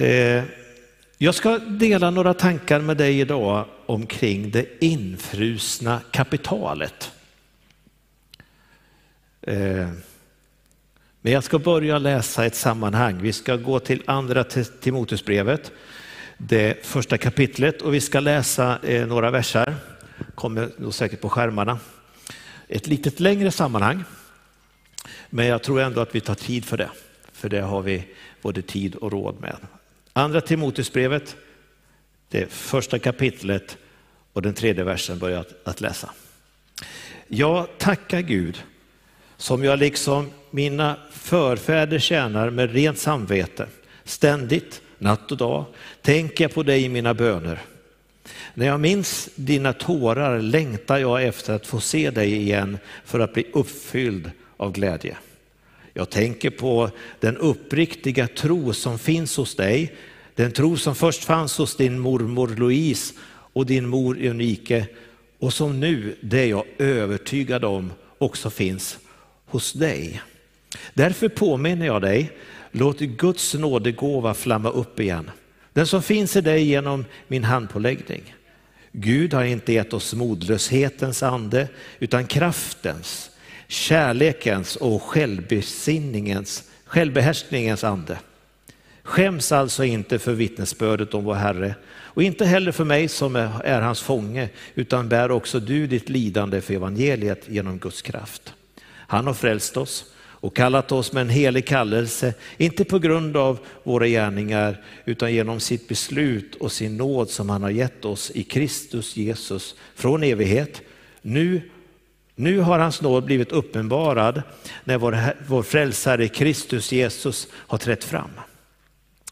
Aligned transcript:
Eh, 0.00 0.44
jag 1.18 1.34
ska 1.34 1.58
dela 1.58 2.10
några 2.10 2.34
tankar 2.34 2.80
med 2.80 2.96
dig 2.96 3.20
idag 3.20 3.64
omkring 3.86 4.50
det 4.50 4.84
infrusna 4.84 6.00
kapitalet. 6.10 7.12
Eh, 9.42 9.88
men 11.20 11.32
jag 11.32 11.44
ska 11.44 11.58
börja 11.58 11.98
läsa 11.98 12.46
ett 12.46 12.54
sammanhang. 12.54 13.22
Vi 13.22 13.32
ska 13.32 13.56
gå 13.56 13.78
till 13.80 14.02
andra 14.06 14.44
Timoteusbrevet, 14.80 15.72
det 16.38 16.86
första 16.86 17.18
kapitlet 17.18 17.82
och 17.82 17.94
vi 17.94 18.00
ska 18.00 18.20
läsa 18.20 18.78
eh, 18.82 19.06
några 19.06 19.30
verser. 19.30 19.74
Kommer 20.34 20.70
nog 20.76 20.94
säkert 20.94 21.20
på 21.20 21.28
skärmarna. 21.28 21.78
Ett 22.68 22.86
litet 22.86 23.20
längre 23.20 23.50
sammanhang. 23.50 24.04
Men 25.30 25.46
jag 25.46 25.62
tror 25.62 25.80
ändå 25.80 26.00
att 26.00 26.14
vi 26.14 26.20
tar 26.20 26.34
tid 26.34 26.64
för 26.64 26.76
det. 26.76 26.90
För 27.32 27.48
det 27.48 27.60
har 27.60 27.82
vi 27.82 28.04
både 28.42 28.62
tid 28.62 28.94
och 28.94 29.12
råd 29.12 29.40
med. 29.40 29.56
Andra 30.12 30.40
Timoteusbrevet, 30.40 31.36
det 32.28 32.52
första 32.52 32.98
kapitlet 32.98 33.78
och 34.32 34.42
den 34.42 34.54
tredje 34.54 34.84
versen 34.84 35.18
börjar 35.18 35.44
att 35.64 35.80
läsa. 35.80 36.10
Jag 37.28 37.78
tackar 37.78 38.20
Gud 38.20 38.62
som 39.36 39.64
jag 39.64 39.78
liksom 39.78 40.30
mina 40.50 40.96
förfäder 41.12 41.98
tjänar 41.98 42.50
med 42.50 42.72
rent 42.72 42.98
samvete. 42.98 43.66
Ständigt, 44.04 44.82
natt 44.98 45.32
och 45.32 45.36
dag, 45.36 45.64
tänker 46.02 46.44
jag 46.44 46.54
på 46.54 46.62
dig 46.62 46.84
i 46.84 46.88
mina 46.88 47.14
böner. 47.14 47.58
När 48.54 48.66
jag 48.66 48.80
minns 48.80 49.28
dina 49.34 49.72
tårar 49.72 50.40
längtar 50.40 50.98
jag 50.98 51.24
efter 51.24 51.54
att 51.54 51.66
få 51.66 51.80
se 51.80 52.10
dig 52.10 52.32
igen 52.32 52.78
för 53.04 53.20
att 53.20 53.34
bli 53.34 53.46
uppfylld 53.52 54.30
av 54.56 54.72
glädje. 54.72 55.16
Jag 55.92 56.10
tänker 56.10 56.50
på 56.50 56.90
den 57.20 57.36
uppriktiga 57.36 58.26
tro 58.28 58.72
som 58.72 58.98
finns 58.98 59.36
hos 59.36 59.54
dig, 59.54 59.94
den 60.34 60.52
tro 60.52 60.76
som 60.76 60.94
först 60.94 61.24
fanns 61.24 61.58
hos 61.58 61.76
din 61.76 61.98
mormor 61.98 62.48
Louise 62.48 63.14
och 63.52 63.66
din 63.66 63.86
mor 63.86 64.18
Eunike 64.20 64.86
och 65.38 65.52
som 65.52 65.80
nu, 65.80 66.16
det 66.20 66.40
är 66.40 66.46
jag 66.46 66.64
övertygad 66.78 67.64
om, 67.64 67.92
också 68.18 68.50
finns 68.50 68.98
hos 69.46 69.72
dig. 69.72 70.22
Därför 70.94 71.28
påminner 71.28 71.86
jag 71.86 72.02
dig, 72.02 72.30
låt 72.70 72.98
Guds 72.98 73.54
nådegåva 73.54 74.34
flamma 74.34 74.70
upp 74.70 75.00
igen. 75.00 75.30
Den 75.72 75.86
som 75.86 76.02
finns 76.02 76.36
i 76.36 76.40
dig 76.40 76.64
genom 76.64 77.04
min 77.28 77.44
handpåläggning. 77.44 78.34
Gud 78.92 79.34
har 79.34 79.44
inte 79.44 79.72
gett 79.72 79.92
oss 79.92 80.14
modlöshetens 80.14 81.22
ande 81.22 81.68
utan 81.98 82.26
kraftens, 82.26 83.29
kärlekens 83.70 84.76
och 84.76 85.02
självbesinningens, 85.02 86.64
självbehärskningens 86.84 87.84
ande. 87.84 88.18
Skäms 89.02 89.52
alltså 89.52 89.84
inte 89.84 90.18
för 90.18 90.32
vittnesbördet 90.32 91.14
om 91.14 91.24
vår 91.24 91.34
Herre 91.34 91.74
och 91.90 92.22
inte 92.22 92.44
heller 92.44 92.72
för 92.72 92.84
mig 92.84 93.08
som 93.08 93.36
är 93.36 93.80
hans 93.80 94.00
fånge, 94.00 94.48
utan 94.74 95.08
bär 95.08 95.30
också 95.30 95.60
du 95.60 95.86
ditt 95.86 96.08
lidande 96.08 96.60
för 96.60 96.74
evangeliet 96.74 97.48
genom 97.48 97.78
Guds 97.78 98.02
kraft. 98.02 98.54
Han 98.86 99.26
har 99.26 99.34
frälst 99.34 99.76
oss 99.76 100.04
och 100.18 100.56
kallat 100.56 100.92
oss 100.92 101.12
med 101.12 101.20
en 101.20 101.28
helig 101.28 101.66
kallelse, 101.66 102.34
inte 102.56 102.84
på 102.84 102.98
grund 102.98 103.36
av 103.36 103.58
våra 103.82 104.06
gärningar, 104.06 104.84
utan 105.04 105.34
genom 105.34 105.60
sitt 105.60 105.88
beslut 105.88 106.54
och 106.54 106.72
sin 106.72 106.96
nåd 106.96 107.30
som 107.30 107.50
han 107.50 107.62
har 107.62 107.70
gett 107.70 108.04
oss 108.04 108.30
i 108.30 108.42
Kristus 108.42 109.16
Jesus 109.16 109.74
från 109.94 110.22
evighet. 110.22 110.80
Nu, 111.22 111.62
nu 112.40 112.58
har 112.58 112.78
hans 112.78 113.02
nåd 113.02 113.24
blivit 113.24 113.52
uppenbarad 113.52 114.42
när 114.84 114.98
vår, 114.98 115.18
vår 115.46 115.62
frälsare 115.62 116.28
Kristus 116.28 116.92
Jesus 116.92 117.48
har 117.52 117.78
trätt 117.78 118.04
fram. 118.04 118.30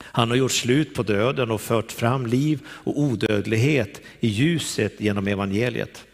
Han 0.01 0.31
har 0.31 0.37
gjort 0.37 0.53
slut 0.53 0.95
på 0.95 1.03
döden 1.03 1.51
och 1.51 1.61
fört 1.61 1.93
fram 1.93 2.27
liv 2.27 2.61
och 2.69 3.01
odödlighet 3.01 4.01
i 4.21 4.29
ljuset 4.29 5.01
genom 5.01 5.29
evangeliet. 5.29 6.05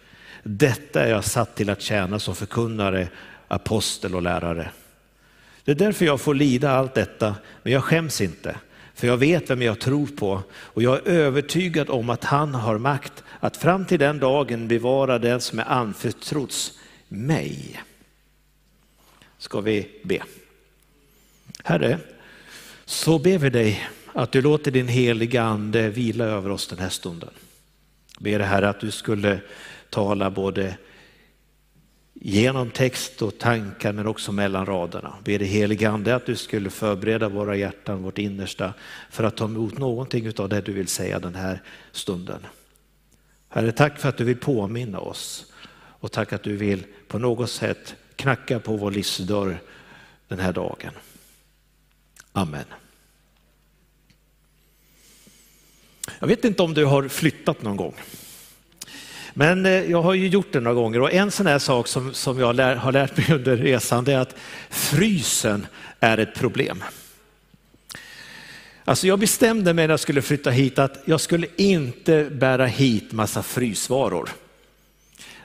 Detta 0.43 1.05
är 1.05 1.11
jag 1.11 1.25
satt 1.25 1.57
till 1.57 1.71
att 1.71 1.83
tjäna 1.83 2.19
som 2.19 2.35
förkunnare, 2.35 3.09
apostel 3.49 4.15
och 4.15 4.23
lärare. 4.23 4.71
Det 5.65 5.71
är 5.71 5.77
därför 5.77 6.05
jag 6.05 6.21
får 6.21 6.35
lida 6.35 6.71
allt 6.71 6.95
detta, 6.95 7.35
men 7.63 7.73
jag 7.73 7.85
skäms 7.85 8.21
inte. 8.21 8.57
För 8.95 9.07
jag 9.07 9.17
vet 9.17 9.51
vem 9.51 9.63
jag 9.63 9.81
tror 9.81 10.07
på 10.07 10.43
och 10.53 10.83
jag 10.83 10.95
är 10.95 11.11
övertygad 11.11 11.91
om 11.91 12.11
att 12.11 12.25
han 12.25 12.55
har 12.55 12.79
makt 12.79 13.25
att 13.41 13.57
fram 13.57 13.85
till 13.85 13.99
den 13.99 14.19
dagen 14.19 14.69
bevara 14.69 15.19
den 15.19 15.41
som 15.41 15.59
är 15.59 15.69
anförtrotts 15.69 16.73
mig. 17.15 17.83
Ska 19.39 19.61
vi 19.61 20.01
be. 20.03 20.23
Herre, 21.65 21.99
så 22.85 23.19
ber 23.19 23.39
vi 23.39 23.51
dig 23.51 23.89
att 24.13 24.33
du 24.33 24.43
låter 24.43 24.71
din 24.71 24.89
heliga 24.89 25.43
ande 25.43 25.91
vila 25.91 26.25
över 26.25 26.51
oss 26.51 26.67
den 26.67 26.79
här 26.79 26.89
stunden. 26.89 27.31
Ber 28.19 28.41
Herre 28.41 28.69
att 28.69 28.81
du 28.81 28.91
skulle 28.91 29.41
tala 29.91 30.31
både 30.31 30.77
genom 32.15 32.71
text 32.71 33.23
och 33.23 33.39
tankar 33.39 33.93
men 33.93 34.07
också 34.07 34.33
mellan 34.33 34.67
raderna. 34.67 35.15
Ber 35.25 35.39
dig 35.39 35.49
helige 35.49 35.91
Ande 35.91 36.15
att 36.15 36.27
du 36.27 36.37
skulle 36.37 36.71
förbereda 36.71 37.29
våra 37.29 37.57
hjärtan, 37.57 38.03
vårt 38.03 38.19
innersta 38.19 38.75
för 39.11 39.25
att 39.25 39.37
ta 39.37 39.45
emot 39.45 39.79
någonting 39.79 40.33
av 40.39 40.49
det 40.49 40.61
du 40.61 40.73
vill 40.73 40.89
säga 40.89 41.19
den 41.19 41.35
här 41.35 41.63
stunden. 41.93 42.41
Herre, 43.49 43.73
tack 43.73 43.99
för 43.99 44.09
att 44.09 44.17
du 44.17 44.25
vill 44.25 44.37
påminna 44.37 44.99
oss 44.99 45.53
och 46.05 46.13
tack 46.13 46.33
att 46.33 46.43
du 46.43 46.57
vill 46.57 46.85
på 47.09 47.19
något 47.19 47.51
sätt 47.51 47.95
knacka 48.17 48.61
på 48.61 48.77
vår 48.77 48.91
livsdörr 48.91 49.61
den 50.29 50.39
här 50.39 50.53
dagen. 50.53 50.93
Amen. 52.33 52.65
Jag 56.19 56.27
vet 56.27 56.45
inte 56.45 56.63
om 56.63 56.75
du 56.75 56.85
har 56.85 57.09
flyttat 57.09 57.63
någon 57.63 57.77
gång. 57.77 57.95
Men 59.35 59.67
eh, 59.67 59.73
jag 59.73 60.03
har 60.03 60.15
ju 60.15 60.29
gjort 60.29 60.53
det 60.53 60.61
några 60.61 60.75
gånger 60.75 61.01
och 61.01 61.13
en 61.13 61.31
sån 61.31 61.47
här 61.47 61.59
sak 61.59 61.89
som, 61.89 62.15
som 62.15 62.39
jag 62.39 62.55
lär, 62.55 62.77
har 62.77 62.93
lärt 62.93 63.17
mig 63.17 63.37
under 63.37 63.57
resan 63.57 64.05
det 64.05 64.13
är 64.13 64.19
att 64.19 64.37
frysen 64.71 65.67
är 66.01 66.19
ett 66.19 66.35
problem. 66.35 66.85
Alltså 68.85 69.07
jag 69.07 69.19
bestämde 69.19 69.75
mig 69.75 69.87
när 69.87 69.93
jag 69.93 70.01
skulle 70.01 70.23
flytta 70.23 70.51
hit 70.51 70.79
att 70.79 71.03
jag 71.05 71.21
skulle 71.21 71.47
inte 71.57 72.25
bära 72.25 72.67
hit 72.67 73.13
massa 73.13 73.43
frysvaror. 73.43 74.31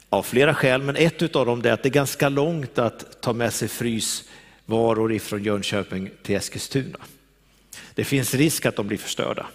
Av 0.10 0.24
flera 0.24 0.54
skäl, 0.54 0.82
men 0.82 0.96
ett 0.96 1.36
av 1.36 1.46
dem 1.46 1.66
är 1.66 1.72
att 1.72 1.84
det 1.84 1.90
är 1.90 1.94
ganska 1.94 2.30
långt 2.30 2.80
att 2.80 3.22
ta 3.22 3.34
med 3.34 3.54
sig 3.54 3.68
frysvaror 3.68 5.14
ifrån 5.14 5.44
Jönköping 5.44 6.10
till 6.24 6.36
Eskilstuna. 6.36 6.98
Det 7.94 8.04
finns 8.04 8.34
risk 8.34 8.66
att 8.66 8.76
de 8.76 8.88
blir 8.88 8.98
förstörda. 8.98 9.48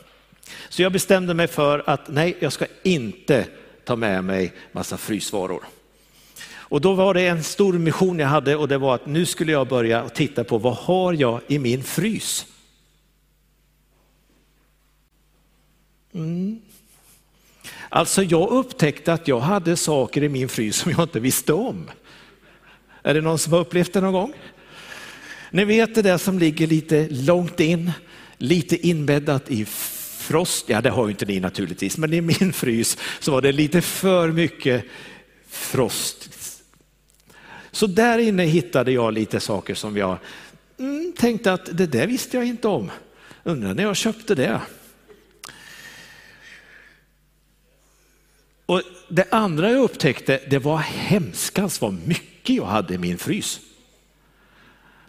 Så 0.68 0.82
jag 0.82 0.92
bestämde 0.92 1.34
mig 1.34 1.46
för 1.46 1.82
att 1.86 2.08
nej, 2.08 2.36
jag 2.40 2.52
ska 2.52 2.66
inte 2.82 3.46
ta 3.84 3.96
med 3.96 4.24
mig 4.24 4.52
massa 4.72 4.96
frysvaror. 4.96 5.64
Och 6.74 6.80
då 6.80 6.92
var 6.92 7.14
det 7.14 7.26
en 7.26 7.44
stor 7.44 7.72
mission 7.72 8.18
jag 8.18 8.28
hade 8.28 8.56
och 8.56 8.68
det 8.68 8.78
var 8.78 8.94
att 8.94 9.06
nu 9.06 9.26
skulle 9.26 9.52
jag 9.52 9.68
börja 9.68 10.08
titta 10.08 10.44
på 10.44 10.58
vad 10.58 10.74
har 10.74 11.12
jag 11.12 11.40
i 11.46 11.58
min 11.58 11.82
frys? 11.82 12.46
Mm. 16.12 16.60
Alltså 17.94 18.22
jag 18.22 18.50
upptäckte 18.50 19.12
att 19.12 19.28
jag 19.28 19.40
hade 19.40 19.76
saker 19.76 20.22
i 20.22 20.28
min 20.28 20.48
frys 20.48 20.76
som 20.76 20.90
jag 20.90 21.02
inte 21.02 21.20
visste 21.20 21.52
om. 21.52 21.90
Är 23.02 23.14
det 23.14 23.20
någon 23.20 23.38
som 23.38 23.52
har 23.52 23.60
upplevt 23.60 23.92
det 23.92 24.00
någon 24.00 24.12
gång? 24.12 24.32
Ni 25.50 25.64
vet 25.64 25.94
det 25.94 26.02
där 26.02 26.18
som 26.18 26.38
ligger 26.38 26.66
lite 26.66 27.08
långt 27.10 27.60
in, 27.60 27.92
lite 28.38 28.86
inbäddat 28.86 29.50
i 29.50 29.64
frost, 29.64 30.68
ja 30.68 30.80
det 30.80 30.90
har 30.90 31.06
ju 31.06 31.10
inte 31.10 31.26
ni 31.26 31.40
naturligtvis, 31.40 31.98
men 31.98 32.12
i 32.12 32.20
min 32.20 32.52
frys 32.52 32.98
så 33.20 33.32
var 33.32 33.42
det 33.42 33.52
lite 33.52 33.80
för 33.80 34.32
mycket 34.32 34.84
frost. 35.48 36.28
Så 37.70 37.86
där 37.86 38.18
inne 38.18 38.44
hittade 38.44 38.92
jag 38.92 39.12
lite 39.12 39.40
saker 39.40 39.74
som 39.74 39.96
jag 39.96 40.18
mm, 40.78 41.12
tänkte 41.16 41.52
att 41.52 41.68
det 41.72 41.86
där 41.86 42.06
visste 42.06 42.36
jag 42.36 42.46
inte 42.46 42.68
om. 42.68 42.90
Undrar 43.42 43.74
när 43.74 43.82
jag 43.82 43.96
köpte 43.96 44.34
det. 44.34 44.60
Och 48.66 48.82
det 49.08 49.26
andra 49.30 49.70
jag 49.70 49.82
upptäckte, 49.82 50.40
det 50.50 50.58
var 50.58 50.76
hemskast 50.78 51.80
vad 51.80 51.94
mycket 52.06 52.56
jag 52.56 52.64
hade 52.64 52.94
i 52.94 52.98
min 52.98 53.18
frys. 53.18 53.60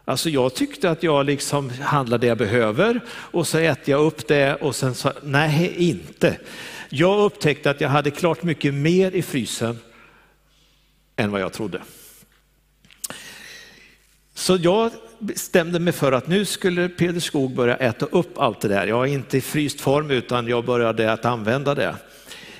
Alltså 0.05 0.29
jag 0.29 0.53
tyckte 0.53 0.89
att 0.89 1.03
jag 1.03 1.25
liksom 1.25 1.69
handlar 1.69 2.17
det 2.17 2.27
jag 2.27 2.37
behöver 2.37 2.99
och 3.09 3.47
så 3.47 3.57
äter 3.57 3.91
jag 3.91 4.05
upp 4.05 4.27
det 4.27 4.55
och 4.55 4.75
sen 4.75 4.95
så, 4.95 5.11
nej 5.23 5.73
inte. 5.77 6.37
Jag 6.89 7.25
upptäckte 7.25 7.69
att 7.69 7.81
jag 7.81 7.89
hade 7.89 8.11
klart 8.11 8.43
mycket 8.43 8.73
mer 8.73 9.11
i 9.11 9.21
frysen 9.21 9.79
än 11.15 11.31
vad 11.31 11.41
jag 11.41 11.53
trodde. 11.53 11.81
Så 14.33 14.57
jag 14.61 14.91
bestämde 15.19 15.79
mig 15.79 15.93
för 15.93 16.11
att 16.11 16.27
nu 16.27 16.45
skulle 16.45 16.89
Peder 16.89 17.19
Skog 17.19 17.55
börja 17.55 17.77
äta 17.77 18.05
upp 18.05 18.37
allt 18.37 18.61
det 18.61 18.67
där. 18.67 18.87
Jag 18.87 19.09
är 19.09 19.13
inte 19.13 19.37
i 19.37 19.41
fryst 19.41 19.81
form 19.81 20.11
utan 20.11 20.47
jag 20.47 20.65
började 20.65 21.11
att 21.11 21.25
använda 21.25 21.75
det. 21.75 21.95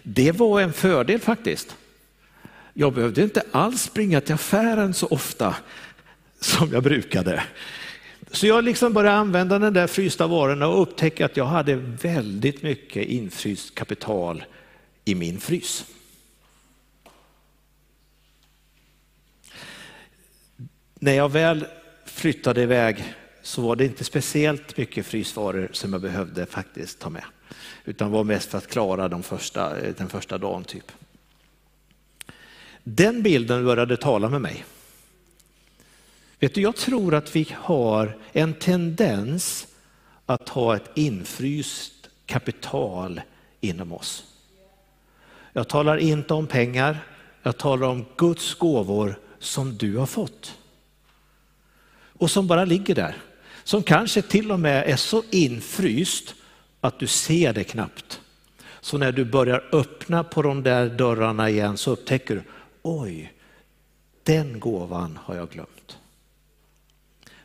Det 0.07 0.31
var 0.31 0.61
en 0.61 0.73
fördel 0.73 1.19
faktiskt. 1.19 1.75
Jag 2.73 2.93
behövde 2.93 3.23
inte 3.23 3.43
alls 3.51 3.81
springa 3.81 4.21
till 4.21 4.33
affären 4.33 4.93
så 4.93 5.07
ofta 5.07 5.55
som 6.39 6.71
jag 6.71 6.83
brukade. 6.83 7.43
Så 8.31 8.47
jag 8.47 8.63
liksom 8.63 8.93
började 8.93 9.17
använda 9.17 9.59
den 9.59 9.73
där 9.73 9.87
frysta 9.87 10.27
varorna 10.27 10.67
och 10.67 10.81
upptäckte 10.81 11.25
att 11.25 11.37
jag 11.37 11.45
hade 11.45 11.75
väldigt 11.75 12.63
mycket 12.63 13.07
infryst 13.07 13.75
kapital 13.75 14.43
i 15.05 15.15
min 15.15 15.39
frys. 15.39 15.85
När 20.99 21.13
jag 21.13 21.31
väl 21.31 21.65
flyttade 22.05 22.61
iväg 22.61 23.13
så 23.41 23.61
var 23.61 23.75
det 23.75 23.85
inte 23.85 24.03
speciellt 24.03 24.77
mycket 24.77 25.05
frysvaror 25.05 25.69
som 25.71 25.93
jag 25.93 26.01
behövde 26.01 26.45
faktiskt 26.45 26.99
ta 26.99 27.09
med. 27.09 27.23
Utan 27.85 28.11
var 28.11 28.23
mest 28.23 28.49
för 28.49 28.57
att 28.57 28.67
klara 28.67 29.07
de 29.07 29.23
första, 29.23 29.79
eh, 29.79 29.93
den 29.97 30.09
första 30.09 30.37
dagen 30.37 30.63
typ. 30.63 30.91
Den 32.83 33.23
bilden 33.23 33.65
började 33.65 33.97
tala 33.97 34.29
med 34.29 34.41
mig. 34.41 34.65
Vet 36.39 36.55
du, 36.55 36.61
jag 36.61 36.75
tror 36.75 37.15
att 37.15 37.35
vi 37.35 37.47
har 37.55 38.17
en 38.31 38.53
tendens 38.53 39.67
att 40.25 40.49
ha 40.49 40.75
ett 40.75 40.89
infryst 40.93 42.09
kapital 42.25 43.21
inom 43.61 43.93
oss. 43.93 44.23
Jag 45.53 45.67
talar 45.67 45.97
inte 45.97 46.33
om 46.33 46.47
pengar, 46.47 46.99
jag 47.43 47.57
talar 47.57 47.87
om 47.87 48.05
Guds 48.17 48.53
gåvor 48.53 49.19
som 49.39 49.77
du 49.77 49.97
har 49.97 50.05
fått. 50.05 50.57
Och 52.17 52.31
som 52.31 52.47
bara 52.47 52.65
ligger 52.65 52.95
där. 52.95 53.17
Som 53.63 53.83
kanske 53.83 54.21
till 54.21 54.51
och 54.51 54.59
med 54.59 54.89
är 54.89 54.95
så 54.95 55.23
infryst 55.31 56.35
att 56.85 56.99
du 56.99 57.07
ser 57.07 57.53
det 57.53 57.63
knappt. 57.63 58.21
Så 58.81 58.97
när 58.97 59.11
du 59.11 59.25
börjar 59.25 59.63
öppna 59.71 60.23
på 60.23 60.41
de 60.41 60.63
där 60.63 60.89
dörrarna 60.89 61.49
igen 61.49 61.77
så 61.77 61.91
upptäcker 61.91 62.35
du, 62.35 62.43
oj, 62.81 63.33
den 64.23 64.59
gåvan 64.59 65.19
har 65.23 65.35
jag 65.35 65.49
glömt. 65.49 65.97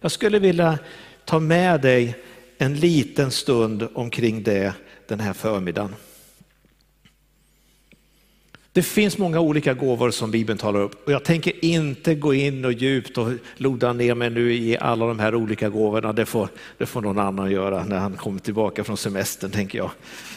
Jag 0.01 0.13
skulle 0.13 0.39
vilja 0.39 0.79
ta 1.25 1.39
med 1.39 1.81
dig 1.81 2.17
en 2.59 2.75
liten 2.75 3.31
stund 3.31 3.89
omkring 3.95 4.43
det 4.43 4.75
den 5.09 5.21
här 5.21 5.33
förmiddagen. 5.33 5.95
Det 8.81 8.85
finns 8.85 9.19
många 9.19 9.41
olika 9.41 9.75
gåvor 9.75 10.11
som 10.11 10.31
Bibeln 10.31 10.59
talar 10.59 10.81
upp 10.81 11.06
och 11.06 11.12
jag 11.12 11.25
tänker 11.25 11.65
inte 11.65 12.15
gå 12.15 12.35
in 12.35 12.65
och 12.65 12.73
djupt 12.73 13.19
och 13.19 13.32
loda 13.56 13.93
ner 13.93 14.15
mig 14.15 14.31
nu 14.31 14.55
i 14.55 14.79
alla 14.79 15.06
de 15.06 15.19
här 15.19 15.35
olika 15.35 15.69
gåvorna. 15.69 16.12
Det 16.12 16.27
får, 16.27 16.49
det 16.79 16.87
får 16.87 17.00
någon 17.00 17.19
annan 17.19 17.50
göra 17.50 17.85
när 17.85 17.99
han 17.99 18.17
kommer 18.17 18.41
tillbaka 18.41 18.85
från 18.85 18.97
semestern 18.97 19.50
tänker 19.50 19.79
jag. 19.79 19.91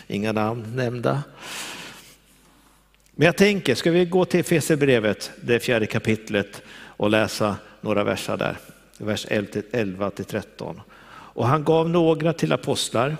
Inga 0.07 0.31
namn 0.31 0.75
nämnda. 0.75 1.23
Men 3.15 3.25
jag 3.25 3.37
tänker, 3.37 3.75
ska 3.75 3.91
vi 3.91 4.05
gå 4.05 4.25
till 4.25 4.39
Efesierbrevet, 4.39 5.31
det 5.41 5.59
fjärde 5.59 5.85
kapitlet 5.85 6.61
och 6.71 7.09
läsa 7.09 7.55
några 7.81 8.03
verser 8.03 8.37
där, 8.37 8.57
vers 8.97 9.25
11 9.71 10.09
till 10.09 10.25
13. 10.25 10.81
Och 11.09 11.47
han 11.47 11.63
gav 11.63 11.89
några 11.89 12.33
till 12.33 12.53
apostlar, 12.53 13.17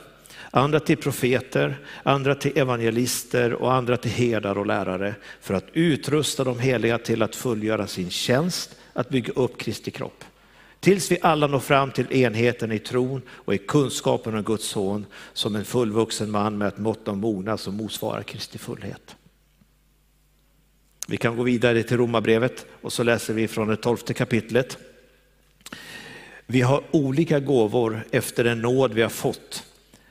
andra 0.55 0.79
till 0.79 0.97
profeter, 0.97 1.79
andra 2.03 2.35
till 2.35 2.57
evangelister 2.57 3.53
och 3.53 3.73
andra 3.73 3.97
till 3.97 4.11
herdar 4.11 4.57
och 4.57 4.65
lärare 4.65 5.15
för 5.41 5.53
att 5.53 5.65
utrusta 5.73 6.43
de 6.43 6.59
heliga 6.59 6.97
till 6.97 7.21
att 7.21 7.35
fullgöra 7.35 7.87
sin 7.87 8.09
tjänst, 8.09 8.75
att 8.93 9.09
bygga 9.09 9.33
upp 9.33 9.57
Kristi 9.57 9.91
kropp. 9.91 10.23
Tills 10.79 11.11
vi 11.11 11.17
alla 11.21 11.47
når 11.47 11.59
fram 11.59 11.91
till 11.91 12.13
enheten 12.13 12.71
i 12.71 12.79
tron 12.79 13.21
och 13.29 13.53
i 13.53 13.57
kunskapen 13.57 14.35
om 14.35 14.43
Guds 14.43 14.65
son 14.65 15.05
som 15.33 15.55
en 15.55 15.65
fullvuxen 15.65 16.31
man 16.31 16.57
med 16.57 16.67
ett 16.67 16.77
mått 16.77 17.07
av 17.07 17.17
mognad 17.17 17.59
som 17.59 17.75
motsvarar 17.75 18.23
Kristi 18.23 18.57
fullhet. 18.57 19.15
Vi 21.07 21.17
kan 21.17 21.37
gå 21.37 21.43
vidare 21.43 21.83
till 21.83 21.97
Romarbrevet 21.97 22.65
och 22.81 22.93
så 22.93 23.03
läser 23.03 23.33
vi 23.33 23.47
från 23.47 23.67
det 23.67 23.75
tolfte 23.75 24.13
kapitlet. 24.13 24.77
Vi 26.45 26.61
har 26.61 26.83
olika 26.91 27.39
gåvor 27.39 28.05
efter 28.11 28.43
den 28.43 28.61
nåd 28.61 28.93
vi 28.93 29.01
har 29.01 29.09
fått. 29.09 29.63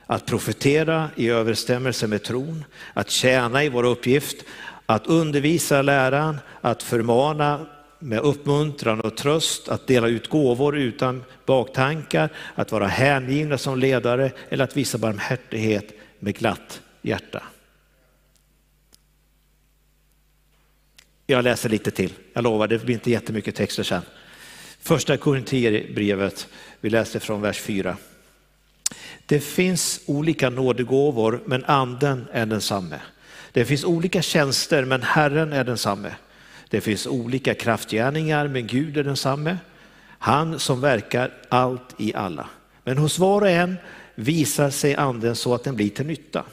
Att 0.05 0.25
profetera 0.25 1.09
i 1.15 1.29
överstämmelse 1.29 2.07
med 2.07 2.23
tron, 2.23 2.65
att 2.93 3.09
tjäna 3.09 3.63
i 3.63 3.69
vår 3.69 3.83
uppgift, 3.83 4.45
att 4.85 5.07
undervisa 5.07 5.81
läran, 5.81 6.37
att 6.61 6.83
förmana 6.83 7.65
med 7.99 8.19
uppmuntran 8.19 9.01
och 9.01 9.17
tröst, 9.17 9.69
att 9.69 9.87
dela 9.87 10.07
ut 10.07 10.27
gåvor 10.27 10.77
utan 10.77 11.23
baktankar, 11.45 12.29
att 12.55 12.71
vara 12.71 12.87
hängivna 12.87 13.57
som 13.57 13.79
ledare 13.79 14.31
eller 14.49 14.63
att 14.63 14.77
visa 14.77 14.97
barmhärtighet 14.97 15.91
med 16.19 16.35
glatt 16.35 16.81
hjärta. 17.01 17.43
Jag 21.27 21.43
läser 21.43 21.69
lite 21.69 21.91
till, 21.91 22.13
jag 22.33 22.43
lovar 22.43 22.67
det 22.67 22.85
blir 22.85 22.93
inte 22.93 23.11
jättemycket 23.11 23.55
texter 23.55 23.83
sen. 23.83 24.01
Första 24.79 25.17
Korinthierbrevet, 25.17 26.47
vi 26.81 26.89
läser 26.89 27.19
från 27.19 27.41
vers 27.41 27.59
4. 27.59 27.97
Det 29.25 29.39
finns 29.39 30.01
olika 30.05 30.49
nådegåvor 30.49 31.41
men 31.45 31.65
anden 31.65 32.27
är 32.31 32.45
densamme. 32.45 32.99
Det 33.51 33.65
finns 33.65 33.83
olika 33.83 34.21
tjänster 34.21 34.85
men 34.85 35.03
Herren 35.03 35.53
är 35.53 35.63
densamme. 35.63 36.15
Det 36.69 36.81
finns 36.81 37.07
olika 37.07 37.53
kraftgärningar 37.53 38.47
men 38.47 38.67
Gud 38.67 38.97
är 38.97 39.03
densamme. 39.03 39.57
Han 40.19 40.59
som 40.59 40.81
verkar 40.81 41.33
allt 41.49 41.95
i 41.97 42.13
alla. 42.13 42.47
Men 42.83 42.97
hos 42.97 43.19
var 43.19 43.41
och 43.41 43.49
en 43.49 43.77
visar 44.15 44.69
sig 44.69 44.95
anden 44.95 45.35
så 45.35 45.55
att 45.55 45.63
den 45.63 45.75
blir 45.75 45.89
till 45.89 46.05
nytta. 46.05 46.43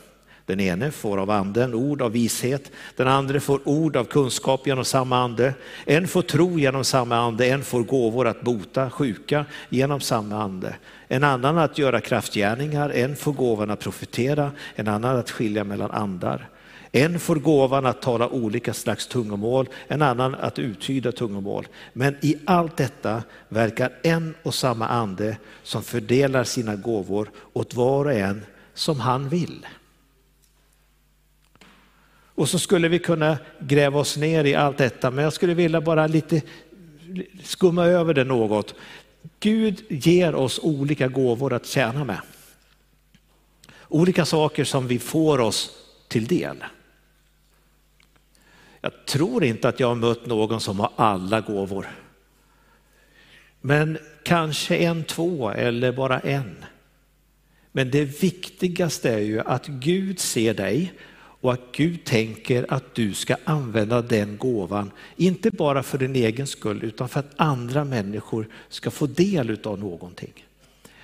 Den 0.51 0.61
ene 0.61 0.91
får 0.91 1.19
av 1.19 1.31
anden 1.31 1.75
ord 1.75 2.03
av 2.03 2.13
vishet, 2.13 2.71
den 2.97 3.09
andra 3.09 3.41
får 3.41 3.61
ord 3.65 3.97
av 3.97 4.05
kunskap 4.05 4.67
genom 4.67 4.85
samma 4.85 5.19
ande. 5.19 5.55
En 5.85 6.09
får 6.09 6.23
tro 6.23 6.59
genom 6.59 6.85
samma 6.85 7.17
ande, 7.17 7.47
en 7.47 7.65
får 7.65 7.83
gåvor 7.83 8.27
att 8.27 8.41
bota 8.41 8.91
sjuka 8.91 9.45
genom 9.69 10.01
samma 10.01 10.43
ande. 10.43 10.75
En 11.09 11.25
annan 11.25 11.59
att 11.59 11.79
göra 11.79 12.01
kraftgärningar, 12.01 12.91
en 12.91 13.17
får 13.17 13.33
gåvan 13.33 13.71
att 13.71 13.81
profetera, 13.81 14.51
en 14.75 14.89
annan 14.89 15.17
att 15.17 15.31
skilja 15.31 15.65
mellan 15.65 15.91
andar. 15.91 16.49
En 16.93 17.21
får 17.21 17.37
gåvan 17.37 17.87
att 17.87 18.03
tala 18.03 18.29
olika 18.29 18.73
slags 18.73 19.07
tungomål, 19.07 19.69
en 19.89 20.03
annan 20.03 20.35
att 20.35 20.59
uttyda 20.59 21.13
tungomål. 21.13 21.67
Men 21.93 22.17
i 22.21 22.37
allt 22.45 22.77
detta 22.77 23.23
verkar 23.49 23.93
en 24.03 24.35
och 24.43 24.55
samma 24.55 24.89
ande 24.89 25.37
som 25.63 25.83
fördelar 25.83 26.45
sina 26.45 26.77
gåvor 26.77 27.31
åt 27.53 27.75
var 27.75 28.05
och 28.05 28.13
en 28.13 28.45
som 28.75 29.01
han 29.01 29.29
vill. 29.29 29.67
Och 32.41 32.49
så 32.49 32.59
skulle 32.59 32.89
vi 32.89 32.99
kunna 32.99 33.39
gräva 33.59 34.01
oss 34.01 34.17
ner 34.17 34.45
i 34.45 34.55
allt 34.55 34.79
detta, 34.79 35.11
men 35.11 35.25
jag 35.25 35.33
skulle 35.33 35.55
vilja 35.55 35.81
bara 35.81 36.07
lite 36.07 36.43
skumma 37.43 37.87
över 37.87 38.15
det 38.15 38.25
något. 38.25 38.75
Gud 39.41 39.83
ger 39.89 40.35
oss 40.35 40.61
olika 40.63 41.09
gåvor 41.09 41.53
att 41.53 41.67
tjäna 41.67 42.05
med. 42.05 42.21
Olika 43.89 44.25
saker 44.25 44.65
som 44.65 44.87
vi 44.87 44.99
får 44.99 45.41
oss 45.41 45.71
till 46.09 46.27
del. 46.27 46.65
Jag 48.81 49.07
tror 49.07 49.45
inte 49.45 49.69
att 49.69 49.81
jag 49.81 49.89
har 49.89 49.95
mött 49.95 50.27
någon 50.27 50.61
som 50.61 50.81
har 50.81 50.93
alla 50.97 51.41
gåvor. 51.41 51.87
Men 53.61 53.99
kanske 54.23 54.77
en, 54.77 55.05
två 55.05 55.51
eller 55.51 55.93
bara 55.93 56.21
en. 56.21 56.65
Men 57.73 57.91
det 57.91 58.05
viktigaste 58.05 59.11
är 59.11 59.21
ju 59.21 59.41
att 59.41 59.67
Gud 59.67 60.21
ser 60.21 60.55
dig 60.55 60.93
och 61.41 61.53
att 61.53 61.73
Gud 61.73 62.05
tänker 62.05 62.67
att 62.69 62.95
du 62.95 63.15
ska 63.15 63.37
använda 63.45 64.03
den 64.03 64.37
gåvan, 64.37 64.91
inte 65.17 65.51
bara 65.51 65.83
för 65.83 65.99
din 65.99 66.17
egen 66.17 66.47
skull 66.47 66.85
utan 66.85 67.09
för 67.09 67.21
att 67.21 67.33
andra 67.37 67.85
människor 67.85 68.49
ska 68.69 68.91
få 68.91 69.07
del 69.07 69.59
av 69.65 69.79
någonting. 69.79 70.45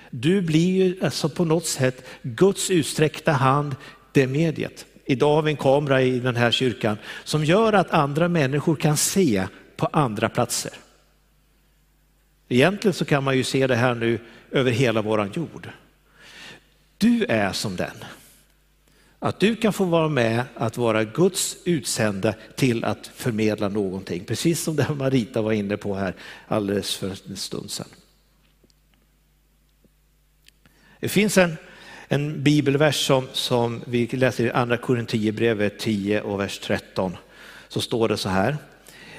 Du 0.09 0.41
blir 0.41 0.83
ju 0.83 1.05
alltså 1.05 1.29
på 1.29 1.45
något 1.45 1.65
sätt 1.65 2.05
Guds 2.21 2.71
utsträckta 2.71 3.31
hand, 3.31 3.75
det 4.11 4.27
mediet. 4.27 4.85
Idag 5.05 5.35
har 5.35 5.41
vi 5.41 5.51
en 5.51 5.57
kamera 5.57 6.01
i 6.01 6.19
den 6.19 6.35
här 6.35 6.51
kyrkan 6.51 6.97
som 7.23 7.45
gör 7.45 7.73
att 7.73 7.91
andra 7.91 8.27
människor 8.27 8.75
kan 8.75 8.97
se 8.97 9.47
på 9.75 9.85
andra 9.85 10.29
platser. 10.29 10.71
Egentligen 12.49 12.93
så 12.93 13.05
kan 13.05 13.23
man 13.23 13.37
ju 13.37 13.43
se 13.43 13.67
det 13.67 13.75
här 13.75 13.95
nu 13.95 14.19
över 14.51 14.71
hela 14.71 15.01
våran 15.01 15.31
jord. 15.33 15.69
Du 16.97 17.25
är 17.25 17.51
som 17.51 17.75
den. 17.75 17.95
Att 19.19 19.39
du 19.39 19.55
kan 19.55 19.73
få 19.73 19.83
vara 19.83 20.09
med 20.09 20.43
att 20.55 20.77
vara 20.77 21.03
Guds 21.03 21.57
utsända 21.65 22.33
till 22.55 22.83
att 22.83 23.07
förmedla 23.15 23.69
någonting. 23.69 24.25
Precis 24.25 24.63
som 24.63 24.75
det 24.75 24.89
Marita 24.95 25.41
var 25.41 25.51
inne 25.51 25.77
på 25.77 25.95
här 25.95 26.15
alldeles 26.47 26.95
för 26.95 27.09
en 27.29 27.37
stund 27.37 27.71
sedan. 27.71 27.87
Det 30.99 31.09
finns 31.09 31.37
en, 31.37 31.57
en 32.07 32.43
bibelvers 32.43 33.05
som, 33.05 33.27
som 33.33 33.81
vi 33.85 34.07
läser 34.07 34.45
i 34.45 34.51
andra 34.51 34.77
Korinthierbrevet 34.77 35.79
10 35.79 36.21
och 36.21 36.39
vers 36.39 36.59
13. 36.59 37.17
Så 37.67 37.81
står 37.81 38.09
det 38.09 38.17
så 38.17 38.29
här. 38.29 38.57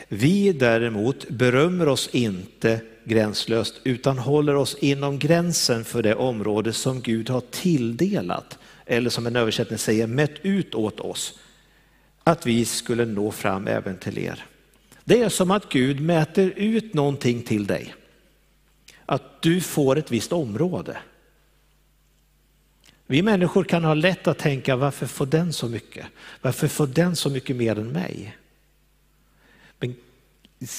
Vi 0.09 0.53
däremot 0.53 1.29
berömmer 1.29 1.89
oss 1.89 2.09
inte 2.13 2.81
gränslöst 3.05 3.81
utan 3.85 4.19
håller 4.19 4.55
oss 4.55 4.77
inom 4.81 5.19
gränsen 5.19 5.85
för 5.85 6.03
det 6.03 6.15
område 6.15 6.73
som 6.73 7.01
Gud 7.01 7.31
har 7.31 7.43
tilldelat 7.51 8.59
eller 8.89 9.11
som 9.11 9.27
en 9.27 9.37
översättning 9.37 9.79
säger, 9.79 10.07
mätt 10.07 10.35
ut 10.43 10.75
åt 10.75 11.01
oss, 11.01 11.39
att 12.25 12.47
vi 12.47 12.65
skulle 12.65 13.05
nå 13.05 13.31
fram 13.31 13.67
även 13.67 13.99
till 13.99 14.19
er. 14.19 14.45
Det 15.05 15.23
är 15.23 15.29
som 15.29 15.51
att 15.51 15.69
Gud 15.69 16.01
mäter 16.01 16.53
ut 16.57 16.95
någonting 16.95 17.43
till 17.43 17.67
dig. 17.67 17.95
att 19.07 19.43
du 19.43 19.61
får 19.61 19.99
ett 19.99 20.11
visst 20.11 20.33
område. 20.33 20.97
Vi 23.07 23.23
människor 23.23 23.65
kan 23.65 23.85
ha 23.85 23.95
lätt 23.95 24.27
att 24.27 24.39
tänka 24.39 24.77
varför 24.77 25.07
får 25.07 25.27
den 25.27 25.53
så 25.53 25.69
mycket? 25.69 26.07
Varför 26.43 26.69
får 26.69 26.87
den 26.87 27.17
så 27.17 27.31
mycket 27.31 27.57
mer 27.57 27.79
än 27.79 27.89
mig? 27.89 28.37
Men 29.79 29.95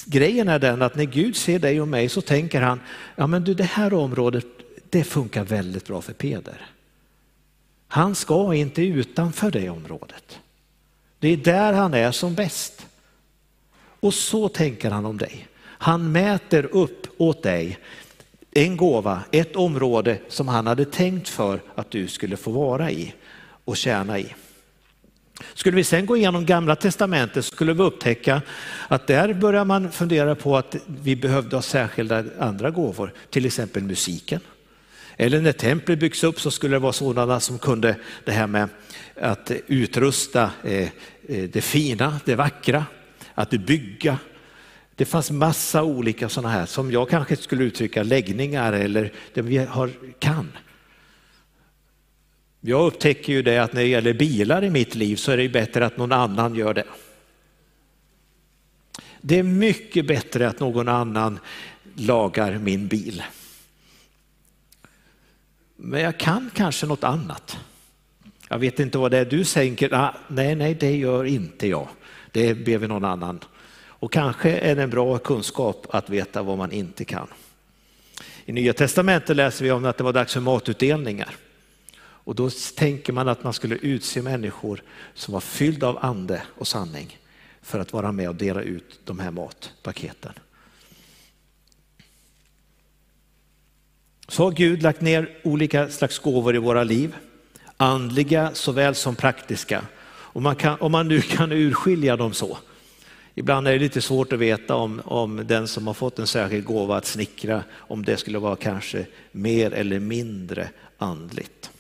grejen 0.06 0.48
är 0.48 0.60
den 0.60 0.82
att 0.82 0.96
när 0.96 1.06
Gud 1.06 1.36
ser 1.36 1.60
dig 1.60 1.82
och 1.82 1.88
mig 1.88 2.10
så 2.10 2.22
tänker 2.22 2.62
han, 2.62 2.80
ja 3.16 3.28
men 3.28 3.44
du 3.44 3.54
det 3.54 3.64
här 3.64 3.94
området 3.94 4.46
det 4.90 5.04
funkar 5.04 5.44
väldigt 5.44 5.88
bra 5.88 6.02
för 6.02 6.14
Peder. 6.14 6.70
Han 7.92 8.16
ska 8.16 8.54
inte 8.54 8.82
utanför 8.82 9.52
det 9.52 9.70
området. 9.70 10.40
Det 11.20 11.28
är 11.28 11.38
där 11.38 11.74
han 11.74 11.94
är 11.94 12.12
som 12.12 12.36
bäst. 12.36 12.86
Och 14.00 14.14
så 14.14 14.50
tänker 14.50 14.92
han 14.92 15.06
om 15.06 15.18
dig. 15.18 15.48
Han 15.62 16.12
mäter 16.12 16.66
upp 16.66 17.08
åt 17.18 17.44
dig 17.44 17.80
en 18.52 18.78
gåva, 18.78 19.22
ett 19.32 19.56
område 19.56 20.18
som 20.28 20.48
han 20.48 20.68
hade 20.68 20.86
tänkt 20.86 21.30
för 21.30 21.60
att 21.76 21.92
du 21.92 22.08
skulle 22.08 22.38
få 22.38 22.52
vara 22.52 22.92
i 22.92 23.14
och 23.66 23.78
tjäna 23.78 24.20
i. 24.20 24.36
Skulle 25.54 25.76
vi 25.76 25.84
sen 25.84 26.06
gå 26.06 26.18
igenom 26.18 26.46
gamla 26.46 26.76
testamentet 26.76 27.46
skulle 27.46 27.74
vi 27.74 27.84
upptäcka 27.84 28.42
att 28.88 29.08
där 29.08 29.34
börjar 29.34 29.66
man 29.66 29.92
fundera 29.92 30.36
på 30.36 30.58
att 30.58 30.76
vi 30.86 31.16
behövde 31.16 31.56
ha 31.56 31.62
särskilda 31.62 32.24
andra 32.40 32.72
gåvor, 32.72 33.14
till 33.30 33.46
exempel 33.46 33.84
musiken. 33.84 34.42
Eller 35.22 35.42
när 35.42 35.52
templet 35.52 36.00
byggs 36.00 36.24
upp 36.24 36.42
så 36.42 36.52
skulle 36.52 36.76
det 36.76 36.80
vara 36.80 36.94
sådana 36.94 37.40
som 37.40 37.60
kunde 37.60 37.96
det 38.24 38.32
här 38.32 38.48
med 38.48 38.70
att 39.16 39.52
utrusta 39.68 40.52
eh, 40.64 40.90
eh, 41.28 41.50
det 41.50 41.62
fina, 41.62 42.20
det 42.26 42.36
vackra, 42.36 42.86
att 43.34 43.50
bygga. 43.50 44.18
Det 44.96 45.06
fanns 45.06 45.32
massa 45.32 45.84
olika 45.84 46.30
sådana 46.30 46.50
här 46.54 46.66
som 46.66 46.92
jag 46.92 47.10
kanske 47.10 47.36
skulle 47.36 47.64
uttrycka 47.64 48.04
läggningar 48.04 48.74
eller 48.74 49.12
det 49.34 49.42
vi 49.42 49.58
har, 49.58 49.92
kan. 50.20 50.52
Jag 52.62 52.88
upptäcker 52.88 53.34
ju 53.34 53.42
det 53.42 53.58
att 53.58 53.74
när 53.74 53.82
det 53.82 53.88
gäller 53.88 54.14
bilar 54.14 54.64
i 54.64 54.70
mitt 54.70 54.96
liv 54.96 55.16
så 55.16 55.32
är 55.32 55.38
det 55.38 55.50
bättre 55.50 55.86
att 55.86 55.98
någon 55.98 56.12
annan 56.12 56.56
gör 56.56 56.74
det. 56.74 56.88
Det 59.22 59.40
är 59.40 59.44
mycket 59.44 60.08
bättre 60.08 60.48
att 60.48 60.60
någon 60.60 60.88
annan 60.88 61.40
lagar 61.96 62.58
min 62.58 62.88
bil. 62.88 63.24
Men 65.82 66.02
jag 66.02 66.18
kan 66.18 66.52
kanske 66.54 66.86
något 66.86 67.04
annat. 67.04 67.58
Jag 68.50 68.60
vet 68.60 68.80
inte 68.80 68.98
vad 68.98 69.12
det 69.12 69.18
är 69.18 69.26
du 69.26 69.44
tänker, 69.44 69.94
ah, 69.94 70.16
nej, 70.28 70.56
nej, 70.56 70.74
det 70.74 70.96
gör 70.96 71.26
inte 71.26 71.68
jag. 71.68 71.88
Det 72.32 72.54
ber 72.54 72.78
vi 72.78 72.88
någon 72.88 73.06
annan. 73.06 73.40
Och 73.76 74.12
kanske 74.12 74.52
är 74.52 74.76
det 74.76 74.84
en 74.84 74.90
bra 74.90 75.18
kunskap 75.18 75.88
att 75.90 76.10
veta 76.10 76.44
vad 76.44 76.58
man 76.58 76.72
inte 76.72 77.06
kan. 77.06 77.28
I 78.46 78.52
Nya 78.52 78.74
Testamentet 78.74 79.36
läser 79.36 79.66
vi 79.66 79.72
om 79.72 79.86
att 79.86 79.98
det 79.98 80.04
var 80.04 80.14
dags 80.14 80.34
för 80.34 80.42
matutdelningar. 80.42 81.36
Och 82.02 82.36
då 82.36 82.50
tänker 82.76 83.14
man 83.14 83.28
att 83.28 83.44
man 83.44 83.54
skulle 83.54 83.76
utse 83.76 84.22
människor 84.22 84.84
som 85.14 85.34
var 85.34 85.42
fyllda 85.42 85.88
av 85.88 86.06
ande 86.06 86.42
och 86.58 86.68
sanning 86.68 87.18
för 87.62 87.80
att 87.80 87.94
vara 87.94 88.12
med 88.12 88.30
och 88.30 88.36
dela 88.36 88.62
ut 88.62 89.00
de 89.04 89.20
här 89.20 89.32
matpaketen. 89.32 90.34
Så 94.40 94.44
har 94.44 94.52
Gud 94.52 94.84
lagt 94.84 95.02
ner 95.02 95.30
olika 95.44 95.90
slags 95.90 96.20
gåvor 96.20 96.56
i 96.56 96.58
våra 96.58 96.84
liv, 96.84 97.16
andliga 97.78 98.52
såväl 98.54 98.96
som 98.96 99.16
praktiska. 99.16 99.86
Om 100.10 100.44
man 100.44 100.56
kan, 100.56 100.80
om 100.80 100.92
man 100.92 101.08
nu 101.08 101.22
kan 101.22 101.52
urskilja 101.52 102.18
dem 102.18 102.34
så. 102.34 102.58
Ibland 103.36 103.68
är 103.68 103.72
det 103.72 103.80
lite 103.80 104.02
svårt 104.02 104.34
att 104.34 104.40
veta 104.40 104.76
om, 104.76 105.02
om 105.06 105.48
den 105.48 105.68
som 105.68 105.88
har 105.88 105.94
fått 105.94 106.20
en 106.20 106.28
särskild 106.28 106.66
gåva 106.66 106.98
att 106.98 107.06
snickra, 107.06 107.64
om 107.74 108.06
det 108.06 108.18
skulle 108.18 108.40
vara 108.40 108.56
kanske 108.56 109.06
mer 109.32 109.74
eller 109.74 110.00
mindre 110.00 110.70
andligt. 110.98 111.72